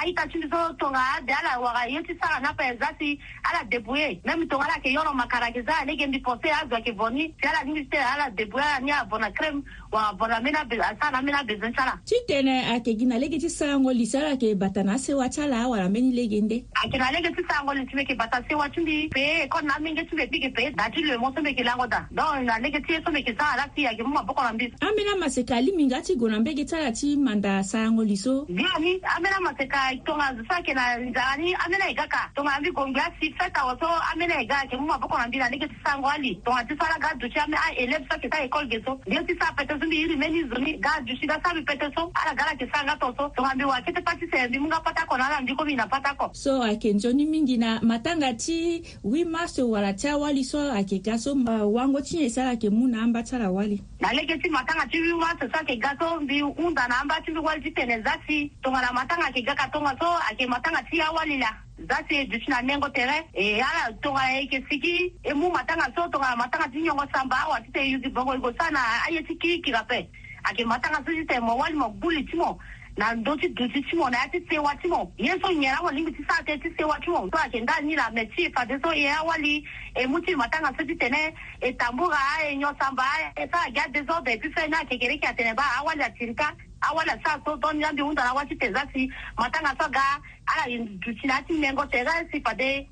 aita 0.00 0.24
tindi 0.32 0.48
so 0.52 0.58
tonga 0.80 1.02
ade 1.16 1.32
ala 1.38 1.52
waka 1.64 1.82
ye 1.92 2.00
ti 2.08 2.14
sara 2.20 2.40
na 2.44 2.50
pa 2.58 2.68
za 2.82 2.88
si 2.98 3.08
ala 3.48 3.60
debrouye 3.72 4.08
même 4.28 4.42
tonga 4.50 4.64
ala 4.68 4.76
yeke 4.78 4.94
yoro 4.96 5.12
makaraki 5.20 5.62
za 5.68 5.74
alege 5.84 6.04
mbi 6.08 6.20
pensé 6.28 6.50
azo 6.58 6.74
ayeke 6.78 6.92
voni 7.00 7.24
si 7.40 7.46
ala 7.50 7.60
ningi 7.66 7.82
ti 7.84 7.88
tere 7.92 8.04
ala 8.14 8.26
debrouye 8.38 8.64
ala 8.68 8.80
ni 8.86 8.92
avona 8.98 9.28
crème 9.38 9.60
waka 9.94 10.16
vona 10.20 10.36
ambeni 10.38 10.56
asara 10.90 11.16
ambeni 11.20 11.36
abesoin 11.40 11.72
ti 11.76 11.82
ala 11.84 11.94
ti 12.10 12.16
tene 12.30 12.54
ayeke 12.70 12.92
gi 13.00 13.06
na 13.10 13.18
lege 13.22 13.38
ti 13.44 13.48
sarango 13.58 13.92
li 14.00 14.06
si 14.12 14.16
ala 14.20 14.30
yeke 14.34 14.48
bata 14.64 14.82
na 14.88 14.96
asewa 14.98 15.28
ti 15.34 15.42
ala 15.46 15.58
awara 15.66 15.84
ambeni 15.90 16.12
lege 16.20 16.38
nde 16.44 16.58
ayeke 16.82 16.96
na 17.04 17.10
lege 17.16 17.30
ti 17.36 17.44
sarango 17.48 17.74
li 17.78 17.86
ti 17.88 17.92
mbi 17.96 18.00
yeke 18.04 18.14
bata 18.22 18.42
sewa 18.48 18.66
ti 18.74 18.80
mbi 18.84 18.96
peye 19.16 19.32
ekode 19.44 19.66
na 19.70 19.76
amenge 19.82 20.04
ti 20.08 20.12
mbi 20.14 20.22
ekpi 20.26 20.36
yeke 20.42 20.48
peye 20.58 20.68
da 20.80 20.88
ti 20.94 21.04
lemo 21.08 21.32
so 21.34 21.38
mbi 21.44 21.50
yeke 21.54 21.62
lango 21.70 21.86
da 21.94 22.00
donc 22.18 22.40
na 22.50 22.58
lege 22.64 22.80
ti 22.88 22.92
ye 22.94 23.00
so 23.04 23.10
mbi 23.14 23.18
yeke 23.24 23.34
sara 23.38 23.50
ala 23.56 23.66
ti 23.76 23.86
ayeke 23.92 24.02
mu 24.08 24.14
maboko 24.18 24.42
na 24.48 24.52
mbi 24.56 24.72
so 24.72 24.82
ambeni 24.88 25.10
amaseka 25.16 25.60
liminga 25.66 26.00
ti 26.08 26.16
gue 26.20 26.30
na 26.32 26.40
mbege 26.42 26.64
ti 26.70 26.74
ala 26.80 26.90
ti 27.00 27.08
manda 27.28 27.54
sarango 27.72 28.04
li 28.12 28.16
so 28.24 28.34
bien 28.56 28.72
ni 28.84 28.92
ambeni 29.16 29.34
amaseka 29.40 29.81
na 29.90 29.96
tonga 30.04 30.44
sake 30.48 30.74
na 30.74 30.96
nzalani 30.96 31.54
amena 31.66 31.88
e 31.90 31.94
kaka 31.94 32.18
tonga 32.34 32.50
ambi 32.56 32.70
gongola 32.70 33.06
si 33.20 33.32
fete 33.38 33.58
awaso 33.58 33.86
amena 34.12 34.40
e 34.42 34.46
ga 34.46 34.62
yeke 34.62 34.76
mu 34.78 34.86
maboko 34.86 35.18
na 35.18 35.26
mbi 35.28 35.38
na 35.38 35.48
ndenge 35.48 35.68
ti 35.68 35.74
sango 35.84 36.08
ali 36.08 36.34
tonga 36.44 36.64
ti 36.64 36.74
sara 36.78 36.98
ga 36.98 37.14
duti 37.14 37.38
ame 37.38 37.56
aélève 37.56 38.02
so 38.08 38.14
yeke 38.14 38.28
ta 38.30 38.44
école 38.46 38.68
ge 38.68 38.82
so 38.84 38.94
ndenge 39.06 39.26
ti 39.26 39.34
sara 39.38 39.52
pete 39.56 39.72
so 39.80 39.86
mbi 39.86 39.96
iri 40.02 40.16
mbeni 40.16 40.42
zo 40.48 40.58
ni 40.58 40.78
ga 40.78 41.00
duti 41.00 41.26
ga 41.26 41.40
sara 41.42 41.54
mbi 41.60 41.66
pete 41.66 41.90
so 41.96 42.10
ala 42.14 42.34
ga 42.34 42.44
la 42.44 42.50
yeke 42.52 42.68
sara 42.72 42.84
nga 42.84 42.96
ton 43.00 43.14
so 43.18 43.28
tonga 43.36 43.54
mbi 43.54 43.64
wake 43.64 43.92
ti 43.94 44.00
pâ 44.02 44.12
ti 44.18 44.26
sere 44.30 44.48
mbi 44.48 44.58
mu 44.58 44.66
nga 44.68 44.80
patako 44.80 45.16
na 45.18 45.26
ala 45.26 45.40
mbi 45.40 45.54
kome 45.56 45.74
na 45.76 45.86
patako 45.86 46.28
so 46.32 46.62
ayeke 46.62 46.92
nzoni 46.94 47.24
mingi 47.26 47.58
na 47.58 47.80
matanga 47.82 48.32
ti 48.34 48.82
8 49.04 49.26
mars 49.28 49.58
wala 49.58 49.92
ti 49.92 50.08
awali 50.08 50.44
so 50.44 50.72
ayeke 50.72 50.98
ga 51.02 51.18
so 51.18 51.34
wango 51.72 52.00
ti 52.00 52.16
nyen 52.16 52.26
e 52.30 52.30
sara 52.30 52.50
yeke 52.54 52.70
mu 52.70 52.86
na 52.88 53.02
amba 53.02 53.22
ti 53.22 53.34
ala 53.36 53.50
wali 53.50 53.82
na 54.00 54.12
lege 54.12 54.38
ti 54.38 54.48
matanga 54.50 54.86
ti 54.86 54.98
8 55.00 55.16
mars 55.18 55.38
so 55.40 55.58
ayeke 55.58 55.76
ga 55.76 55.92
so 56.00 56.20
mbi 56.20 56.40
hunda 56.40 56.86
na 56.88 57.00
amba 57.02 57.20
ti 57.20 57.30
mbi 57.30 57.40
wali 57.40 57.60
ti 57.60 57.70
tene 57.70 58.00
za 58.02 58.14
si 58.26 58.50
tonga 58.62 58.80
na 58.80 58.92
matanga 58.92 59.26
yeke 59.34 59.42
ga 59.42 59.54
ka 59.54 59.68
tonga 59.72 59.88
so 60.00 60.06
ayeke 60.28 60.46
ma 60.48 60.58
tanga 60.60 60.82
ti 60.90 61.00
awali 61.00 61.38
la 61.40 61.48
za 61.88 61.96
si 62.08 62.16
e 62.20 62.24
dusu 62.28 62.50
na 62.52 62.60
nengo 62.62 62.88
tere 62.92 63.16
e 63.32 63.56
ala 63.60 63.88
tongana 64.04 64.30
yeke 64.36 64.60
siki 64.68 65.08
e 65.24 65.32
mu 65.32 65.48
ma 65.50 65.64
tanga 65.64 65.88
so 65.96 66.04
tongana 66.12 66.36
ma 66.36 66.46
tanga 66.52 66.68
ti 66.68 66.82
nyongo 66.84 67.04
samba 67.12 67.36
awa 67.46 67.56
ti 67.64 67.72
tene 67.72 67.90
yugi 67.96 68.08
bongo 68.12 68.34
e 68.36 68.40
go 68.44 68.52
sara 68.60 68.70
na 68.72 68.82
aye 69.08 69.22
ti 69.24 69.34
kirikira 69.40 69.80
ape 69.80 70.04
ayeke 70.44 70.64
ma 70.68 70.76
tanga 70.78 70.98
so 71.06 71.08
ti 71.10 71.24
tene 71.24 71.40
mo 71.40 71.56
wali 71.56 71.72
mo 71.74 71.88
gbuli 71.96 72.20
ti 72.28 72.36
mo 72.36 72.52
na 73.00 73.14
ndö 73.16 73.32
ti 73.40 73.48
duti 73.56 73.80
ti 73.88 73.96
mo 73.96 74.08
na 74.12 74.18
ya 74.20 74.28
ti 74.36 74.40
sewa 74.50 74.74
ti 74.76 74.88
mo 74.92 75.00
ye 75.16 75.32
so 75.40 75.48
nyen 75.52 75.72
awali 75.80 76.02
mbi 76.04 76.12
ti 76.20 76.22
sara 76.28 76.44
tere 76.44 76.58
ti 76.60 76.68
sewa 76.76 77.00
ti 77.00 77.08
mo 77.10 77.24
so 77.32 77.36
ayeke 77.40 77.60
nda 77.64 77.80
ni 77.80 77.96
la 77.96 78.10
me 78.12 78.26
ti 78.36 78.44
e 78.44 78.52
fade 78.52 78.76
so 78.84 78.92
e 78.92 79.08
awali 79.08 79.64
e 79.96 80.04
mu 80.06 80.20
ti 80.20 80.36
ma 80.36 80.44
tanga 80.52 80.68
so 80.76 80.84
ti 80.84 80.92
tene 81.00 81.32
e 81.64 81.72
tambu 81.80 82.08
ga 82.12 82.20
e 82.44 82.52
nyo 82.60 82.68
samba 82.78 83.08
e 83.40 83.48
sara 83.48 83.72
gi 83.72 83.80
adésordre 83.80 84.36
ti 84.36 84.52
feni 84.52 84.74
akekere 84.76 85.14
yeke 85.16 85.28
atene 85.32 85.54
ba 85.56 85.64
awali 85.80 86.02
atiri 86.04 86.34
ka 86.36 86.52
awala 86.82 87.14
sa 87.22 87.38
so 87.46 87.56
don 87.56 87.78
yambi 87.80 88.02
hunda 88.02 88.24
na 88.24 88.32
wati 88.34 88.56
teza 88.56 88.82
si 88.92 89.10
matanga 89.38 89.74
so 89.78 89.88
ga 89.90 90.02
ala 90.46 90.64
dutina 91.06 91.42
ti 91.46 91.52
mengo 91.54 91.84
teza 91.86 92.10
si 92.32 92.40
pade 92.40 92.88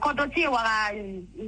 kodo 0.00 0.26
ti 0.34 0.46
wara 0.48 0.92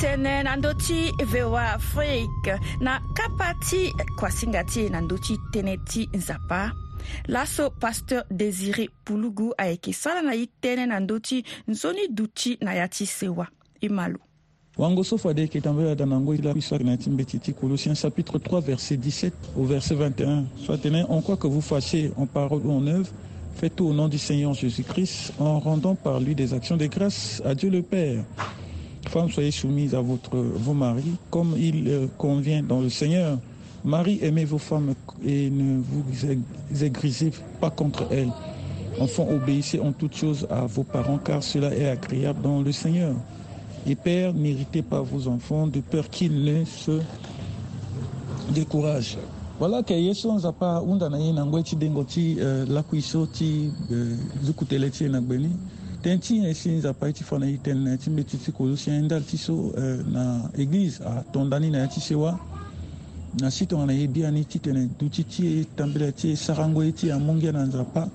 tene 0.00 0.42
nandoti 0.42 1.10
voa 1.26 1.74
afrique 1.74 2.58
na 2.80 3.00
kapa 3.14 3.54
ti 3.54 3.92
kuasinga 4.16 4.64
ti 4.64 4.88
na 4.88 5.00
ndö 5.00 5.16
nzapa 6.14 6.72
laso 7.26 7.70
pasteur 7.70 8.22
désiré 8.30 8.88
pulugu 9.04 9.52
ayeke 9.58 9.92
sara 9.92 10.22
na 10.22 10.32
ye 10.38 10.46
tënë 10.62 10.86
na 10.86 11.00
ndö 11.00 11.18
nzoni 11.68 12.06
duti 12.10 12.58
na 12.60 12.88
sewa 12.90 13.48
e 13.80 13.88
wango 14.78 15.02
so 15.02 15.18
fade 15.18 15.40
yeke 15.42 15.60
tambe 15.60 15.82
na 15.82 15.88
yango 16.14 16.32
la 16.32 16.54
na 16.84 16.96
ti 16.96 17.10
mbeti 17.10 17.52
colossiens 17.52 17.96
chapitre 18.00 18.38
3 18.38 18.60
verset 18.62 18.96
17 19.00 19.32
au 19.56 19.64
verset 19.64 19.96
21 19.96 20.44
soit 20.64 20.78
tene 20.78 21.04
en 21.08 21.20
quoi 21.22 21.36
que 21.36 21.48
vous 21.48 21.62
fassiez 21.64 22.12
en 22.16 22.26
parole 22.26 22.64
ou 22.64 22.70
en 22.70 22.86
œuvre 22.86 23.08
faites 23.56 23.74
tout 23.74 23.86
au 23.86 23.92
nom 23.92 24.06
du 24.06 24.18
seigneur 24.18 24.54
jésus-christ 24.54 25.32
en 25.40 25.58
rendant 25.58 25.96
par 25.96 26.20
lui 26.20 26.36
des 26.36 26.54
actions 26.54 26.76
de 26.76 26.86
grâce 26.86 27.42
à 27.44 27.56
dieu 27.56 27.68
le 27.68 27.82
père 27.82 28.22
«Femmes, 29.08 29.30
soyez 29.30 29.50
soumises 29.50 29.94
à 29.94 30.02
votre, 30.02 30.36
vos 30.36 30.74
maris 30.74 31.16
comme 31.30 31.54
il 31.56 31.88
euh, 31.88 32.06
convient 32.18 32.62
dans 32.62 32.80
le 32.82 32.90
Seigneur. 32.90 33.38
Marie, 33.82 34.18
aimez 34.20 34.44
vos 34.44 34.58
femmes 34.58 34.92
et 35.24 35.48
ne 35.48 35.80
vous 35.80 36.02
aigrisez 36.84 37.32
pas 37.58 37.70
contre 37.70 38.06
elles. 38.10 38.28
Enfants, 39.00 39.26
obéissez 39.30 39.80
en 39.80 39.92
toutes 39.92 40.14
choses 40.14 40.46
à 40.50 40.66
vos 40.66 40.82
parents, 40.82 41.16
car 41.16 41.42
cela 41.42 41.74
est 41.74 41.88
agréable 41.88 42.42
dans 42.42 42.60
le 42.60 42.70
Seigneur. 42.70 43.14
Et 43.86 43.94
Père, 43.94 44.34
n'héritez 44.34 44.82
pas 44.82 45.00
vos 45.00 45.26
enfants 45.26 45.66
de 45.66 45.80
peur 45.80 46.10
qu'ils 46.10 46.44
ne 46.44 46.66
se 46.66 47.00
découragent. 48.52 49.16
Voilà 49.58 49.82
que 49.82 49.94
a 49.94 49.98
ten 56.02 56.18
ti 56.20 56.38
ɲɛsi 56.40 56.68
eh, 56.70 56.76
nzapa 56.78 57.08
i 57.08 57.12
ti 57.12 57.24
fana 57.24 57.46
i 57.46 57.58
tɛni 57.60 57.82
na 57.84 57.96
ti 57.96 58.10
be 58.10 58.22
ti 58.24 58.38
ti 58.38 58.52
kozo 58.52 58.74
siɲɛ 58.76 59.02
ndali 59.04 59.24
ti 59.24 59.36
so 59.36 59.72
eh, 59.76 60.02
na 60.06 60.48
eglize 60.56 61.02
a 61.02 61.24
tɔndani 61.32 61.70
na 61.70 61.78
ya 61.78 61.86
ti 61.86 62.00
se 62.00 62.14
wa 62.14 62.38
na 63.40 63.50
si 63.50 63.66
tongana 63.66 63.92
ye 63.92 64.06
bia 64.06 64.30
ni 64.30 64.42
ti 64.46 64.58
tene 64.60 64.88
duti 64.98 65.22
ti 65.26 65.44
ye 65.44 65.66
tambela 65.76 66.10
ti 66.12 66.28
ye 66.28 66.34
sarango 66.36 66.82
ye 66.82 66.92
ti 66.92 67.08
amungia 67.10 67.52
na 67.52 67.64
nzapa 67.64 68.08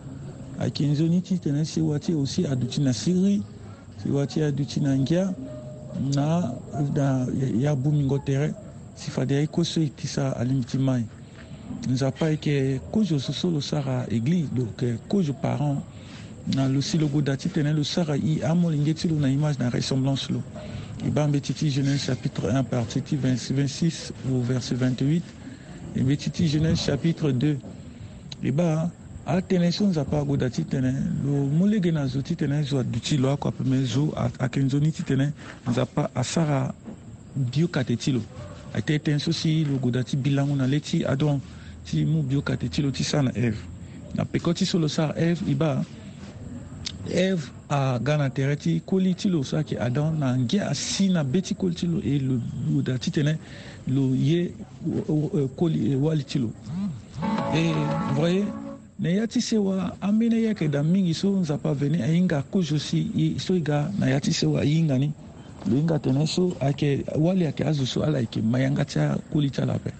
ayeke 0.59 0.85
nzoni 0.85 1.21
ti 1.21 1.37
tene 1.39 1.63
si 1.65 1.81
wa 1.81 1.99
ti 1.99 2.11
ye 2.11 2.17
aussi 2.17 2.43
aduti 2.45 2.79
na 2.81 2.91
siri 2.93 3.41
si 4.01 4.09
wa 4.09 4.25
ti 4.25 4.39
ye 4.39 4.45
aduti 4.47 4.79
na 4.81 4.95
ngia 4.95 5.33
na, 6.15 6.51
na 6.95 7.25
ye 7.35 7.67
abu 7.67 7.91
mingo 7.91 8.17
tere 8.25 8.53
si 8.95 9.11
fade 9.11 9.31
aye 9.35 9.47
koso 9.47 9.79
e 9.81 9.91
ti 9.95 10.07
sara 10.07 10.35
alingbi 10.37 10.65
ti 10.65 10.77
mai 10.79 11.05
nzapa 11.89 12.25
ayeke 12.27 12.79
kozo 12.89 13.19
so 13.19 13.31
so 13.33 13.49
lo 13.49 13.59
sara 13.59 14.05
église 14.09 14.47
donc 14.53 14.81
eh, 14.81 14.97
kozo 15.07 15.33
parent 15.33 15.79
na 16.47 16.67
lo 16.67 16.81
si 16.81 16.97
logo 16.97 17.21
da 17.21 17.35
ti 17.37 17.49
tene 17.49 17.71
lo 17.73 17.83
sara 17.83 18.15
i 18.17 18.41
amolinge 18.43 18.93
ti 18.93 19.07
lo 19.07 19.15
na 19.15 19.27
image 19.29 19.57
na 19.59 19.69
ressemblance 19.69 20.27
lo 20.29 20.43
e 21.05 21.09
ba 21.09 21.27
mbe 21.27 21.39
ti 21.39 21.53
ti 21.53 21.69
genèse 21.69 22.11
chapitre 22.11 22.49
1 22.51 22.63
partie 22.67 23.01
ti 23.01 23.15
26 23.15 24.11
au 24.27 24.41
verset 24.43 24.77
28 24.77 25.21
e 25.95 26.01
mbe 26.03 26.15
ti 26.17 26.29
ti 26.29 26.47
genèse 26.47 26.91
chapitre 26.91 27.31
2 27.31 27.57
e 28.43 28.51
ba 28.51 28.91
atene 29.23 29.71
so 29.71 29.87
nzapa 29.87 30.19
ago 30.19 30.35
da 30.35 30.49
ti 30.49 30.65
tene 30.67 30.91
lo 31.23 31.47
mu 31.47 31.65
lege 31.65 31.91
na 31.91 32.05
zo 32.07 32.19
ti 32.21 32.35
tene 32.35 32.61
zo 32.63 32.75
aduti 32.77 33.15
lo 33.15 33.31
akua 33.31 33.51
peme 33.51 33.79
zo 33.87 34.11
ayeke 34.11 34.59
nzoni 34.67 34.91
ti 34.91 35.03
tene 35.03 35.31
nzapa 35.63 36.11
asara 36.13 36.75
biokate 37.33 37.95
ti 37.95 38.11
lo 38.11 38.21
ayeke 38.75 38.99
tënë 38.99 39.23
so 39.23 39.31
si 39.31 39.63
lo 39.63 39.79
gue 39.79 39.95
da 39.95 40.03
ti 40.03 40.19
bilango 40.19 40.55
na 40.55 40.67
le 40.67 40.83
ti 40.83 41.07
adon 41.07 41.39
ti 41.87 42.03
mu 42.03 42.19
biokate 42.19 42.67
ti 42.67 42.83
lo 42.83 42.91
ti 42.91 43.03
sara 43.03 43.31
na 43.31 43.31
eve 43.31 43.63
na 44.11 44.27
peko 44.27 44.51
ti 44.51 44.65
so 44.67 44.75
lo 44.75 44.91
sara 44.91 45.15
eve 45.15 45.39
e 45.47 45.55
ba 45.55 45.79
eve 47.11 47.49
aga 47.69 48.17
na 48.17 48.29
tere 48.29 48.55
ti 48.55 48.79
koli 48.85 49.13
ti 49.13 49.29
lo 49.29 49.43
so 49.43 49.57
ayeke 49.57 49.77
adam 49.79 50.19
na 50.19 50.37
ngia 50.37 50.69
asi 50.69 51.09
na 51.09 51.23
be 51.23 51.41
ti 51.41 51.55
koli 51.55 51.75
ti 51.75 51.87
lo 51.87 51.99
e 51.99 52.19
lo, 52.19 52.39
lo 52.71 52.81
da 52.81 52.97
titene 52.97 53.37
lo 53.87 54.15
ye 54.15 54.43
e, 54.87 55.49
koli 55.55 55.91
e, 55.91 55.95
wali 55.95 56.23
ti 56.23 56.39
lo 56.39 56.49
e 57.53 57.73
voyez 58.15 58.45
na 58.99 59.09
ya 59.09 59.27
ti 59.27 59.41
sewa 59.41 59.95
ambeni 60.01 60.35
ayeke 60.35 60.67
da 60.67 60.83
mingi 60.83 61.13
so 61.13 61.29
nzapa 61.35 61.69
aveni 61.69 62.01
ahinga 62.01 62.41
kuzo 62.41 62.79
si 62.79 63.35
so 63.39 63.55
e 63.55 63.59
ga 63.59 63.91
na 63.99 64.07
ya 64.09 64.19
ti 64.21 64.33
sewa 64.33 64.61
ahinga 64.61 64.97
ni 64.97 65.11
lo 65.69 65.75
hinga 65.75 65.99
tene 65.99 66.27
so 66.27 66.55
ayeke 66.59 67.03
wali 67.19 67.43
ayeke 67.45 67.65
azo 67.67 67.85
so 67.85 68.03
ala 68.03 68.19
yeke 68.19 68.41
ma 68.41 68.59
yanga 68.59 68.85
ti 68.85 68.99
akoli 68.99 69.49
ti 69.51 69.61
ala 69.61 69.73
ape 69.75 69.91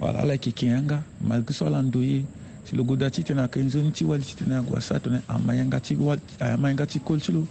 wala 0.00 0.18
ala 0.22 0.32
yeke 0.32 0.48
yeke 0.48 0.66
yanga 0.66 1.02
malgré 1.20 1.52
so 1.52 1.66
ala 1.66 1.82
ndo 1.82 2.00
ye 2.02 2.24
ti 2.68 2.76
lo 2.76 2.84
goda 2.84 3.08
ti 3.10 3.22
tene 3.22 3.40
ayeke 3.40 3.60
nzoni 3.64 3.90
ti 3.92 4.04
wali 4.04 4.22
ti 4.24 4.36
tene 4.36 4.56
agua 4.60 4.80
sara 4.80 5.00
tene 5.00 5.20
amayanga 5.28 5.80
ti 5.80 5.96
wali 5.96 6.20
amayanga 6.38 6.84
ti 6.86 7.00
koli 7.00 7.20
ti 7.24 7.32
lo 7.32 7.46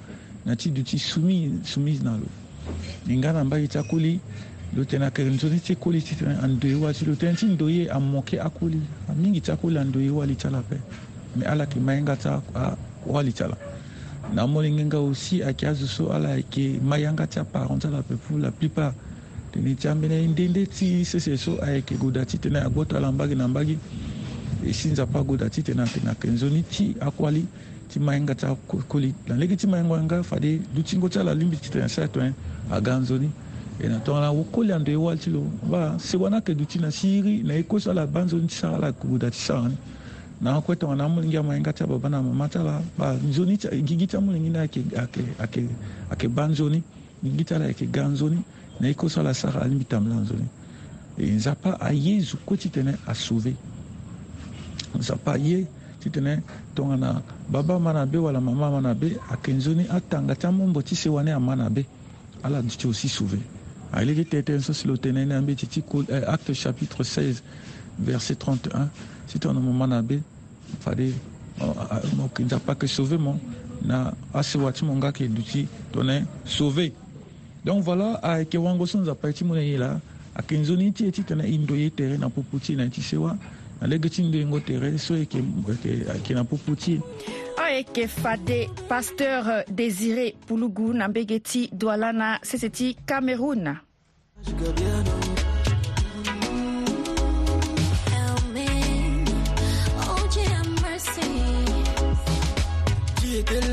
na 0.45 0.55
ti 0.55 0.69
duti 0.69 0.97
sumi 0.99 1.57
soumise 1.65 2.03
na 2.05 2.17
lo 2.21 2.27
e 3.09 3.17
nga 3.17 3.33
na 3.33 3.41
mbage 3.43 3.67
ti 3.67 3.77
akoli 3.81 4.19
lo 4.77 4.85
tene 4.85 5.09
ayeke 5.09 5.23
nzoni 5.25 5.59
ti 5.59 5.73
koli 5.75 6.01
ti 6.05 6.13
tene 6.15 6.37
andoi 6.37 6.75
wali 6.77 6.93
ti 6.93 7.05
lo 7.09 7.13
tënë 7.17 7.33
ti 7.37 7.45
ndö 7.49 7.65
ye 7.65 7.89
amoke 7.89 8.37
akoli 8.37 8.77
amingi 9.09 9.41
ti 9.41 9.49
akoli 9.49 9.77
andö 9.81 9.97
ye 10.05 10.09
wali 10.13 10.35
ti 10.37 10.45
ala 10.47 10.59
ape 10.61 10.77
me 11.35 11.45
ala 11.49 11.63
yeke 11.65 11.79
mayanga 11.81 12.13
ti 12.15 12.29
wali 13.09 13.33
ti 13.33 13.41
ala 13.43 13.57
na 14.33 14.43
amolingenga 14.45 14.97
aussi 15.01 15.41
ayeke 15.41 15.65
azo 15.67 15.87
so 15.89 16.13
ala 16.13 16.29
ayeke 16.37 16.77
mayanga 16.79 17.25
ti 17.25 17.39
aparent 17.41 17.81
ti 17.81 17.87
ala 17.89 18.05
ape 18.05 18.13
pour 18.21 18.37
la 18.37 18.51
plupart 18.53 18.93
tene 19.49 19.73
ti 19.73 19.87
ambeni 19.89 20.27
ndende 20.29 20.67
ti 20.69 21.01
sese 21.01 21.33
so 21.37 21.57
ayeke 21.63 21.97
goda 21.97 22.21
ti 22.21 22.37
tene 22.37 22.61
agbota 22.61 22.97
ala 23.01 23.09
mbage 23.11 23.33
na 23.33 23.47
mbage 23.49 23.77
sinza 24.73 25.05
pagoda 25.05 25.49
ti 25.49 25.61
tene 25.61 25.81
atene 25.83 26.07
ayeke 26.09 26.27
nzoni 26.27 26.63
ti 26.63 26.95
akuali 26.99 27.45
ti 27.89 27.99
mahinga 27.99 28.35
ti 28.35 28.45
akoli 28.45 29.13
na 29.27 29.35
lege 29.35 29.55
ti 29.55 29.67
mahingoahinga 29.67 30.23
fade 30.23 30.61
dutingo 30.75 31.09
ti 31.09 31.19
ala 31.19 31.33
lingbi 31.33 31.57
ti 31.57 31.69
tene 31.69 31.87
sara 31.89 32.07
tongana 32.07 32.33
aga 32.71 32.97
nzoni 32.99 33.29
e 33.79 33.87
na 33.87 33.99
tongana 33.99 34.31
wokoli 34.31 34.73
ando 34.73 34.91
ye 34.91 34.97
wali 34.97 35.19
ti 35.19 35.29
lo 35.29 35.41
ba 35.69 35.95
sewa 35.99 36.29
ni 36.29 36.35
ayeke 36.35 36.55
duti 36.55 36.79
na 36.79 36.91
siri 36.91 37.43
na 37.43 37.53
ye 37.53 37.63
kose 37.63 37.89
ala 37.89 38.07
ba 38.07 38.23
nzoni 38.23 38.47
ti 38.47 38.55
e 38.55 38.57
sara 38.57 38.77
ala 38.77 38.87
yeke 38.87 39.07
buda 39.07 39.29
ti 39.31 39.37
sara 39.37 39.69
ni 39.69 39.77
na 40.41 40.55
akue 40.57 40.75
tongana 40.75 41.05
amolingi 41.05 41.37
amahinga 41.37 41.73
ti 41.73 41.83
ababa 41.83 42.09
na 42.09 42.21
mama 42.21 42.49
ti 42.49 42.57
ala 42.57 42.81
ba 42.97 43.13
nzoni 43.13 43.57
gigi 43.85 44.07
ti 44.07 44.15
amolingi 44.17 44.49
ni 44.49 44.57
ayeke 44.57 46.27
ba 46.27 46.47
nzoni 46.47 46.83
gigi 47.23 47.43
ti 47.43 47.53
ala 47.53 47.65
yeke 47.65 47.85
ga 47.87 48.07
nzoni 48.07 48.41
na 48.79 48.87
ye 48.87 48.93
kose 48.93 49.19
ala 49.19 49.33
sara 49.33 49.61
alingbi 49.61 49.85
tambela 49.85 50.21
nzoni 50.21 50.47
e 51.17 51.29
nzapa 51.33 51.79
aye 51.79 52.19
zo 52.21 52.37
kue 52.45 52.57
ti 52.57 52.69
tene 52.69 52.93
asauve 53.07 53.53
nzapa 54.95 55.37
ti 55.99 56.09
tene 56.09 56.41
tongana 56.75 57.21
baba 57.49 57.79
ma 57.79 58.05
be 58.05 58.17
wala 58.17 58.39
mama 58.39 58.69
ma 58.69 58.79
na 58.79 58.93
be 58.93 59.17
ayeke 59.33 59.51
nzoni 59.53 59.87
atanga 59.89 60.35
ti 60.35 60.45
amombo 60.47 60.81
ti 60.83 60.95
se 60.95 61.09
wani 61.09 61.31
ama 61.31 61.55
na 61.55 61.69
be 61.69 61.85
ala 62.43 62.61
duti 62.61 62.87
aussi 62.87 63.09
sauvé 63.09 63.39
aelege 63.91 64.19
était 64.21 64.59
so 64.59 64.73
si 64.73 64.87
lo 64.87 64.95
tene 64.95 65.25
ni 65.25 65.33
ambeti 65.33 65.67
ti 65.67 65.83
acte 66.27 66.53
chapitre 66.53 67.03
16 67.03 67.41
verset 67.99 68.35
31 68.37 68.87
si 69.27 69.39
tongana 69.39 69.59
mama 69.59 69.87
na 69.87 70.01
be 70.01 70.21
fade 70.81 71.13
mo 72.15 72.23
yeke 72.29 72.43
nzapa 72.43 72.73
yeke 72.73 72.87
sauvé 72.87 73.17
mo 73.17 73.39
na 73.81 74.13
asewa 74.33 74.71
ti 74.71 74.85
mo 74.85 74.93
nga 74.97 75.07
yeke 75.07 75.27
duti 75.27 75.67
donner 75.91 76.23
sauver 76.45 76.93
donc 77.65 77.83
voilà 77.83 78.21
ayeke 78.21 78.57
wango 78.57 78.85
so 78.85 79.01
nzapa 79.01 79.27
ye 79.27 79.33
ti 79.33 79.43
mû 79.43 79.55
na 79.55 79.61
ye 79.61 79.77
la 79.77 79.99
ayeke 80.35 80.91
ti 80.93 81.03
ye 81.05 81.11
ti 81.11 81.23
tene 81.23 81.41
e 81.43 81.57
ndo 81.57 81.73
ye 81.75 81.89
tere 81.89 82.17
na 82.17 82.29
popo 82.29 82.59
ti 82.59 82.73
e 82.73 82.75
na 82.75 82.83
ye 82.83 82.89
ti 82.89 83.01
Alekechinde 83.81 84.45
ngote 84.45 84.79
reso 84.79 85.15
eke 85.15 85.41
na 86.33 86.43
qui 86.43 86.99
e 88.01 88.07
fade 88.07 88.67
pasteur 88.87 89.47
euh, 89.47 89.61
Désiré 89.69 90.35
douala 90.47 90.79
na 91.07 91.09
Doualana 91.73 92.39
Seseti 92.41 92.97
Cameroun. 93.05 93.79
Tu 94.43 94.55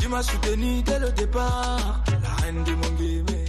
Tu 0.00 0.08
m'as 0.08 0.22
soutenu 0.22 0.82
dès 0.82 0.98
le 0.98 1.10
départ, 1.12 2.04
la 2.22 2.44
reine 2.46 2.64
de 2.64 2.72
mon 2.72 2.96
bébé. 2.98 3.47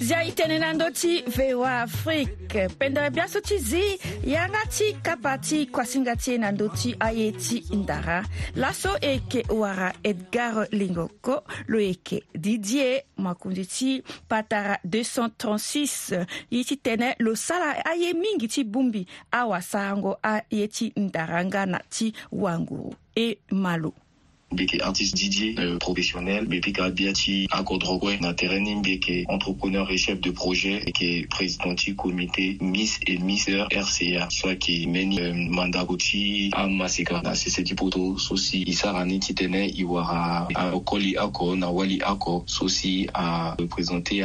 zia 0.00 0.22
itenena 0.24 0.72
ndö 0.72 0.88
ti 0.94 1.22
voa 1.36 1.80
afrique 1.82 2.68
pendere 2.78 3.10
biaso 3.10 3.40
ti 3.40 3.58
zi 3.58 3.82
yanga 4.24 4.64
ti 4.66 4.86
kapa 5.02 5.38
ti 5.38 5.66
kuasinga 5.66 6.16
ti 6.16 6.34
e 6.34 6.38
na 6.38 6.50
ndö 6.52 6.68
ti 6.72 6.94
aye 7.00 7.32
ti 7.32 7.60
ndara 7.76 8.24
laso 8.56 8.96
e 9.00 9.10
yeke 9.14 9.44
wara 9.52 9.92
edgar 10.02 10.66
lingoko 10.72 11.44
lo 11.66 11.80
yeke 11.80 12.22
didier 12.34 13.02
makundi 13.16 13.66
ti 13.66 14.02
patara 14.28 14.78
236 14.88 16.24
ye 16.50 16.64
ti 16.64 16.76
tënë 16.80 17.14
lo 17.20 17.36
sara 17.36 17.84
aye 17.84 18.12
mingi 18.14 18.48
ti 18.48 18.64
bongbi 18.64 19.06
awasarango 19.32 20.16
aye 20.22 20.68
ti 20.68 20.92
ndara 20.96 21.44
nga 21.44 21.66
na 21.66 21.80
ti 21.90 22.12
wanguru 22.32 22.94
e 23.16 23.38
malo 23.52 23.92
Beke 24.54 24.80
artiste 24.82 25.14
DJ 25.18 25.54
euh, 25.58 25.78
professionnel 25.82 26.46
mbeke 26.46 26.72
karabiati 26.72 27.48
akodrogwe 27.50 28.18
na 28.20 28.34
terrain 28.34 28.80
beke 28.82 29.24
entrepreneur 29.28 29.90
et 29.90 29.98
chef 29.98 30.20
de 30.20 30.30
projet 30.30 30.80
et 31.00 31.26
président 31.28 31.74
du 31.74 31.94
comité 31.96 32.56
Miss 32.60 33.00
et 33.06 33.18
Mister 33.18 33.64
RCA 33.72 34.28
soit 34.30 34.54
qui 34.56 34.86
meni 34.86 35.20
euh, 35.20 35.34
mandakoti 35.34 36.50
amaseka 36.52 37.20
na 37.22 37.34
sesedi 37.34 37.74
poto 37.74 38.16
so 38.18 38.36
si 38.36 38.62
i 38.62 38.70
iwara 38.74 39.04
ni 39.04 39.18
ti 39.20 39.32
tënë 39.34 39.64
okoli 40.72 41.16
oko 41.18 41.56
na 41.56 41.68
wali 41.70 42.00
oko 42.02 42.44
so 42.46 42.68
si 42.68 43.06
à 43.12 43.56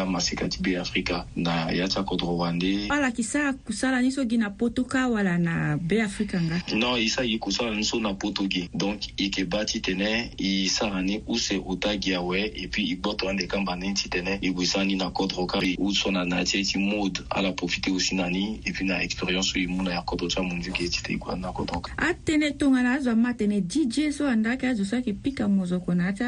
Masika 0.05 0.47
ti 0.47 0.75
Africa. 0.75 1.25
na 1.35 1.71
yata 1.73 1.89
ti 1.93 1.99
akodro 1.99 2.37
wande 2.37 2.87
ala 2.89 3.11
kusala 3.11 4.01
ni 4.01 4.11
so 4.11 4.23
gi 4.25 4.37
na 4.37 4.53
ka 4.87 5.07
wala 5.07 5.37
na 5.37 5.77
beafrika 5.77 6.39
nga 6.41 6.61
non 6.75 6.97
isa 6.99 7.17
sara 7.17 7.27
yeke 7.27 7.39
kusala 7.39 7.71
na 8.01 8.13
poto 8.13 8.43
donc 8.73 9.07
e 9.17 9.23
yeke 9.23 9.47
tene 9.81 10.18
tene 10.19 10.31
e 10.37 10.67
sara 10.69 11.01
ni 11.01 11.21
use 11.27 11.61
o 11.65 11.75
da 11.75 11.93
gi 11.97 12.13
awe 12.15 12.39
e 12.39 12.67
puis 12.67 12.91
e 12.91 12.95
gboto 12.95 13.27
ande 13.29 13.47
kamba 13.47 13.75
ni 13.75 13.93
ti 13.93 14.09
tene 14.09 14.39
e 14.41 14.51
gue 14.51 14.83
ni 14.85 14.95
na 14.95 15.09
kodro 15.09 15.45
ka 15.47 15.59
u 15.77 15.91
so 15.93 16.11
na 16.11 16.23
na 16.25 16.43
ti 16.43 16.59
e 16.59 16.63
ti 16.63 16.77
mode 16.77 17.21
ala 17.29 17.51
profite 17.51 17.89
aussi 17.89 18.15
na 18.15 18.29
ni 18.29 18.59
e 18.65 18.71
puis 18.71 18.85
na 18.85 19.01
expérience 19.03 19.53
e 19.57 19.67
mu 19.67 19.83
na 19.83 19.91
ya 19.91 20.01
kodro 20.01 20.27
ti 20.27 20.39
amunzu 20.39 20.71
gi 20.73 20.85
e 20.85 20.89
ti 20.89 21.01
te 21.03 21.13
e 21.13 21.17
gue 21.17 21.35
na 21.37 21.51
kodro 21.51 21.79
ka 21.79 21.91
atënë 21.97 22.57
tongana 22.57 22.93
azo 22.97 23.11
ama 23.11 23.33
tene 23.33 23.61
didie 23.61 24.11
so 24.11 24.27
andage 24.27 24.67
azo 24.67 24.83
so 24.85 24.95
ayeke 24.95 25.13
pika 25.13 25.47
mozoko 25.47 25.93
na 25.95 26.05
ya 26.07 26.13
ti 26.13 26.25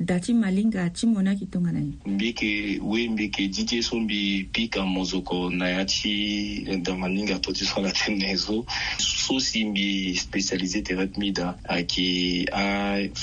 ada 0.00 0.20
ti 0.20 0.32
malinga 0.34 0.90
ti 0.90 1.06
mo 1.06 1.20
ni 1.22 1.28
ayeke 1.28 1.46
tongana 1.50 1.80
ni 1.80 1.92
mbi 2.06 2.26
yeke 2.26 2.78
we 2.82 3.08
mbi 3.08 3.22
yeke 3.22 3.48
didie 3.48 3.82
so 3.82 4.00
mbi 4.00 4.46
pika 4.52 4.84
mozoko 4.84 5.50
na 5.50 5.68
ya 5.68 5.84
ti 5.84 6.64
e, 6.68 6.76
da 6.76 6.94
maninga 6.94 7.38
to 7.38 7.52
ti 7.52 7.64
so 7.64 7.80
ala 7.80 7.90
tënë 7.92 8.36
so 8.36 8.64
so 8.98 9.40
si 9.40 9.64
mbi 9.64 10.14
spécialisé 10.16 10.82
tere 10.82 11.06
ti 11.08 11.20
mi 11.20 11.32
da 11.32 11.54
ayeke 11.64 12.50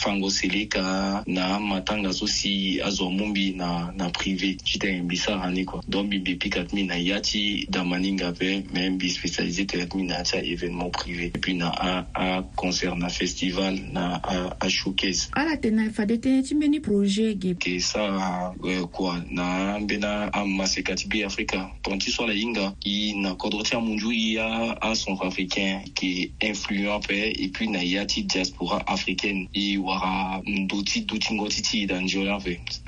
fango 0.09 0.29
seleka 0.31 1.23
na 1.27 1.59
matanga 1.59 2.09
so 2.13 2.25
si 2.27 2.81
azwa 2.81 3.11
mu 3.13 3.25
mbi 3.29 3.53
na, 3.53 3.93
na 3.95 4.09
privé 4.09 4.57
ti 4.57 4.79
tene 4.79 5.01
mbi 5.05 5.17
sara 5.17 5.51
ni 5.51 5.65
kua 5.65 5.83
donc 5.87 6.07
mbi 6.07 6.17
mbi 6.19 6.35
pikati 6.35 6.73
mi 6.75 6.83
na 6.83 6.95
ya 6.97 7.21
ti 7.21 7.67
damaninga 7.69 8.27
ape 8.33 8.65
me 8.73 8.89
mbi 8.89 9.05
spécialisé 9.09 9.65
tene 9.65 9.85
ti 9.85 9.97
mi 9.97 10.03
na 10.09 10.15
ya 10.17 10.23
ti 10.23 10.35
aévénement 10.37 10.89
privé 10.89 11.25
et 11.35 11.39
puis 11.39 11.53
na 11.53 11.69
aconcert 12.15 12.95
na 12.95 13.09
festival 13.09 13.77
na 13.93 14.19
ashowcase 14.59 15.29
ala 15.37 15.53
ah, 15.53 15.57
tene 15.61 15.85
fade 15.93 16.17
tënë 16.17 16.41
ti 16.47 16.55
mbeni 16.57 16.81
projet 16.81 17.37
ge 17.37 17.53
yeke 17.53 17.77
sara 17.79 18.49
euh, 18.65 18.87
kua 18.89 19.19
na 19.29 19.75
ambeni 19.77 20.09
amaseka 20.33 20.95
ti 20.97 21.05
be 21.05 21.21
afrika 21.21 21.69
tongana 21.83 22.01
ti 22.01 22.09
so 22.11 22.25
ala 22.25 22.33
hinga 22.33 22.73
e 22.81 23.13
na 23.13 23.35
kodro 23.37 23.61
ti 23.61 23.75
amunzu 23.77 24.09
e 24.09 24.25
acentrafricain 24.81 25.85
yeke 25.85 26.33
influent 26.41 26.97
ape 26.97 27.13
et 27.13 27.53
puis 27.53 27.69
na 27.69 27.83
ya 27.85 28.07
ti 28.09 28.23
diaspora 28.25 28.81
africaine 28.87 29.45
e 29.53 29.77
wa 29.77 29.98
a 30.01 30.41
ndoti 30.45 31.01
duti 31.05 31.33
ngoti 31.33 31.85
d'Angiola, 31.85 32.39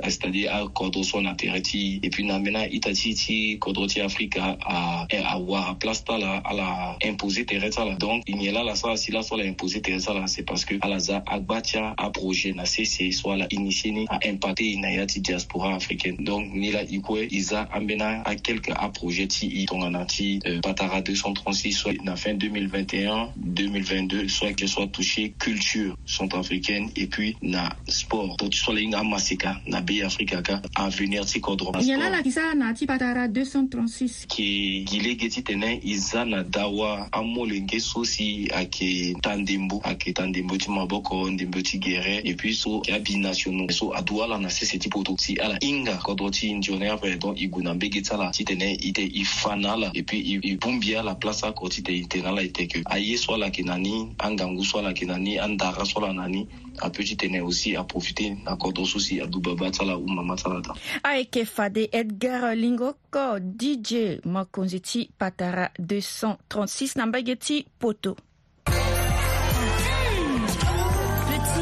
c'est-à-dire 0.04 0.54
à 0.54 0.66
quoi 0.68 0.90
so 1.04 1.22
et 1.22 2.10
puis 2.10 2.24
na 2.26 2.40
mena 2.40 2.68
itati 2.68 3.14
ti 3.14 3.14
ti 3.16 3.58
kodro 3.60 3.86
à 3.86 4.04
afrika 4.06 4.58
a 4.62 5.06
a 5.10 5.40
wa 5.40 5.70
a 5.72 5.76
place 5.76 6.04
à 6.08 6.54
la 6.54 6.98
imposer 7.04 7.46
et 7.50 7.70
ta 7.70 7.86
la 7.86 7.96
donc 7.96 8.28
n'y 8.28 8.50
là 8.50 8.64
la 8.64 8.76
ça 8.76 8.96
si 8.96 9.12
la 9.12 9.22
so 9.22 9.38
la 9.38 9.44
imposer 9.46 9.82
et 9.88 9.98
c'est 10.28 10.44
parce 10.44 10.66
que 10.66 10.76
Alaza 10.82 11.24
Agbatia 11.28 11.94
a 11.98 12.06
à 12.06 12.10
projet 12.10 12.54
na 12.54 12.66
c'est 12.66 13.12
soit 13.12 13.38
la 13.38 13.48
initie 13.52 13.92
ni 13.92 14.06
à 14.10 14.20
impacter 14.26 14.74
une 14.74 14.86
diaspora 15.18 15.76
africaine 15.76 16.18
donc 16.20 16.48
ni 16.54 16.72
la 16.72 16.86
quoi 17.04 17.20
Isa 17.30 17.64
e 17.64 17.68
a 17.74 17.78
ambena 17.78 18.24
a 18.26 18.90
projet, 18.90 19.28
ti 19.28 19.48
e 19.48 19.66
tongana 19.66 20.06
euh, 20.46 20.60
patara 20.62 21.02
236 21.02 21.72
soit 21.72 21.94
la 22.06 22.16
fin 22.16 22.34
2021 22.34 23.34
2022 23.36 24.28
soit 24.28 24.54
qu'elle 24.54 24.68
soit 24.70 24.88
touchée 24.88 25.34
culture 25.40 25.98
centrafricaine 26.06 26.91
et 26.96 27.08
puis 27.08 27.36
na 27.42 27.70
sport 27.88 28.36
to 28.38 28.48
ti 28.50 28.58
so 28.58 28.72
le 28.74 28.82
hinga 28.82 29.00
amaseka 29.00 29.56
na 29.68 29.82
be 29.82 30.02
afrika 30.04 30.42
ka 30.42 30.62
avenir 30.76 31.26
ti 31.26 31.40
kodro 31.42 31.72
yala 31.82 32.10
la 32.10 32.22
ti 32.24 32.32
sara 32.32 32.56
na 32.56 32.74
ti 32.74 32.86
patara 32.86 33.28
236 33.28 34.24
yeke 34.24 34.86
gile 34.86 35.16
ge 35.16 35.30
ti 35.30 35.42
tene 35.44 35.80
e 35.84 35.98
za 35.98 36.26
na 36.26 36.44
dawa 36.44 37.08
amolenge 37.12 37.80
so 37.80 38.04
si 38.06 38.48
ayeke 38.54 39.16
ta 39.22 39.36
ndembo 39.36 39.82
ayeke 39.84 40.14
ta 40.14 40.26
ndembo 40.28 40.58
ti 40.58 40.70
maboko 40.72 41.30
ndembo 41.30 41.62
ti 41.62 41.78
gere 41.80 42.22
e 42.26 42.34
puis 42.36 42.56
so 42.56 42.82
yeke 42.86 42.94
abinationaux 43.02 43.72
so 43.74 43.92
aduâ 43.94 44.24
ala 44.24 44.38
na 44.38 44.50
sese 44.50 44.78
ti 44.80 44.90
poto 44.90 45.16
si 45.18 45.36
ala 45.40 45.58
hinga 45.62 45.98
kodro 45.98 46.30
ti 46.30 46.54
nzoni 46.54 46.88
ape 46.88 47.16
donc 47.18 47.40
e 47.42 47.48
gue 47.48 47.64
na 47.64 47.74
mbege 47.74 48.02
ti 48.02 48.14
ala 48.14 48.32
ti 48.32 48.44
tene 48.46 48.74
e 48.76 48.92
te 48.92 49.04
e 49.08 49.24
fa 49.24 49.56
na 49.56 49.74
ala 49.74 49.92
e 49.94 50.04
puis 50.04 50.40
e 50.44 50.58
bongbi 50.58 50.96
ala 50.96 51.16
place 51.16 51.44
oko 51.46 51.70
ti 51.70 51.82
tene 51.84 52.02
e 52.04 52.08
tene 52.08 52.28
ala 52.28 52.42
e 52.42 52.48
teke 52.50 52.84
aye 52.86 53.18
so 53.18 53.34
ala 53.34 53.46
yeke 53.46 53.64
na 53.64 53.78
ni 53.78 54.12
angangu 54.20 54.64
so 54.66 54.80
ala 54.80 54.90
yeke 54.90 55.06
na 55.06 55.18
ni 55.18 55.38
andara 55.40 55.86
so 55.86 56.00
ala 56.00 56.14
na 56.14 56.28
ni 56.28 56.46
un 56.82 56.90
petit 56.90 57.16
ténèbre 57.18 57.48
aussi, 57.48 57.76
à 57.76 57.84
profiter 57.84 58.36
d'un 58.46 58.56
cordon 58.56 58.86
souci 58.86 59.22
à 59.22 59.28
Duba 59.28 59.54
Batala 59.56 59.98
ou 59.98 60.06
Salata. 60.38 60.74
Avec 61.04 61.32
Kefade 61.32 61.88
Edgar 61.92 62.56
Lingoko, 62.56 63.38
DJ 63.58 64.20
Makonzeti 64.26 65.10
Patara 65.18 65.70
236, 65.80 66.96
Nambagetti 66.96 67.66
Poto. 67.80 68.16
Petit 68.66 68.76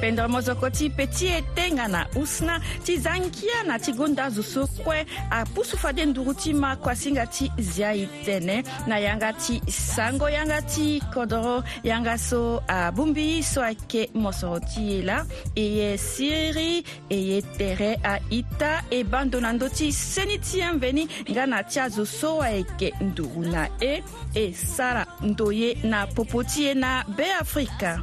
pendre 0.00 0.26
mozoko 0.28 0.68
ti 0.70 0.88
pe 0.90 1.06
ti 1.06 1.26
e 1.30 1.40
tenga 1.54 1.86
na 1.88 2.04
usna 2.16 2.58
ti 2.84 2.96
za 2.98 3.16
ngia 3.20 3.64
na 3.66 3.78
ti 3.78 3.92
gonda 3.92 4.30
zo 4.30 4.42
so 4.42 4.66
kue 4.84 5.04
apusu 5.30 5.76
fade 5.76 6.04
nduru 6.06 6.34
ti 6.34 6.54
mako 6.54 6.90
asinga 6.90 7.26
ti 7.26 7.50
zia 7.58 7.92
e 7.94 8.06
tënë 8.26 8.86
na 8.88 8.96
yanga 8.98 9.32
ti 9.42 9.60
sango 9.68 10.28
yanga 10.28 10.60
ti 10.62 11.00
kodro 11.14 11.62
yanga 11.84 12.16
so 12.18 12.62
abungbi 12.68 13.42
so 13.44 13.62
ayeke 13.62 14.08
mosoro 14.14 14.60
ti 14.60 14.80
ye 14.90 15.02
la 15.02 15.24
e 15.54 15.62
ye 15.78 15.96
siri 15.98 16.82
e 17.10 17.16
ye 17.24 17.42
tere 17.58 17.96
aita 18.02 18.84
e 18.90 19.04
bando 19.04 19.40
na 19.40 19.52
ndö 19.52 19.68
ti 19.68 19.92
seni 19.92 20.38
ti 20.38 20.62
ambeni 20.62 21.06
nga 21.28 21.46
na 21.46 21.62
ti 21.62 21.78
azo 21.80 22.04
so 22.06 22.40
ayeke 22.40 22.92
nduru 23.00 23.44
na 23.52 23.68
e 23.80 24.00
e 24.34 24.52
sara 24.54 25.04
ndo 25.22 25.52
ye 25.52 25.76
na 25.84 26.06
popo 26.06 26.42
ti 26.44 26.64
ye 26.64 26.74
na 26.74 27.04
beafrika 27.16 28.00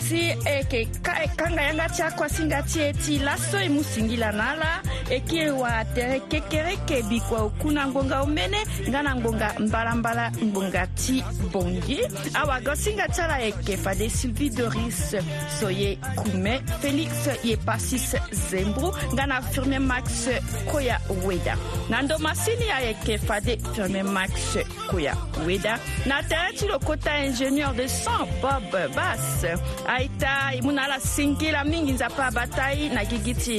si 0.08 0.30
ekekanga 0.44 1.62
yanga 1.62 1.88
ti 1.88 2.02
akuasinga 2.02 2.62
ti 2.62 2.80
e 2.80 2.92
ti 2.92 3.18
laso 3.18 3.56
e 3.58 3.68
mu 3.68 3.82
singila 3.84 4.32
na 4.32 4.50
ala 4.52 4.82
e 5.12 5.20
kiri 5.20 5.50
wara 5.52 5.84
tere 5.94 6.20
kekere 6.30 6.72
ke 6.88 7.02
bi 7.10 7.18
kua 7.28 7.42
oku 7.44 7.70
na 7.70 7.84
ngbonga 7.86 8.22
omene 8.22 8.56
nga 8.88 9.02
na 9.02 9.12
ngbonga 9.14 9.48
mbalambala 9.60 10.30
ngbonga 10.40 10.86
ti 10.96 11.20
bongi 11.52 12.00
awago 12.34 12.74
singa 12.74 13.04
ti 13.12 13.20
ala 13.20 13.36
e 13.44 13.46
yeke 13.52 13.76
fade 13.76 14.08
sylvie 14.10 14.48
doris 14.50 15.12
so 15.60 15.68
ye 15.68 15.98
kume 16.16 16.54
félix 16.80 17.12
ye 17.44 17.56
pasis 17.56 18.16
zembru 18.48 18.88
nga 19.12 19.26
na 19.26 19.40
firmé 19.42 19.78
max 19.84 20.28
koya 20.72 20.96
weda 21.26 21.58
na 21.90 22.02
ndo 22.02 22.16
masini 22.18 22.70
ayeke 22.72 23.18
fade 23.18 23.58
firmé 23.76 24.02
max 24.02 24.56
koya 24.88 25.12
weda 25.44 25.76
na 26.08 26.22
tere 26.22 26.56
ti 26.56 26.64
lokota 26.66 27.20
ingénieur 27.24 27.74
de 27.76 27.84
sang 27.88 28.24
bob 28.40 28.64
bas 28.96 29.44
aita 29.86 30.56
e 30.56 30.64
mû 30.64 30.72
na 30.72 30.88
ala 30.88 30.96
singila 31.00 31.64
mingi 31.64 31.92
nzapa 31.98 32.30
abata 32.32 32.72
ye 32.72 32.88
na 32.88 33.04
gigi 33.04 33.34
ti 33.34 33.58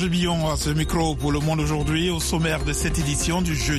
Je 0.00 0.06
Billon 0.06 0.48
à 0.48 0.56
ce 0.56 0.70
micro 0.70 1.16
pour 1.16 1.32
Le 1.32 1.40
Monde 1.40 1.58
aujourd'hui 1.58 2.08
au 2.08 2.20
sommaire 2.20 2.62
de 2.64 2.72
cette 2.72 3.00
édition 3.00 3.42
du 3.42 3.56
jeudi. 3.56 3.76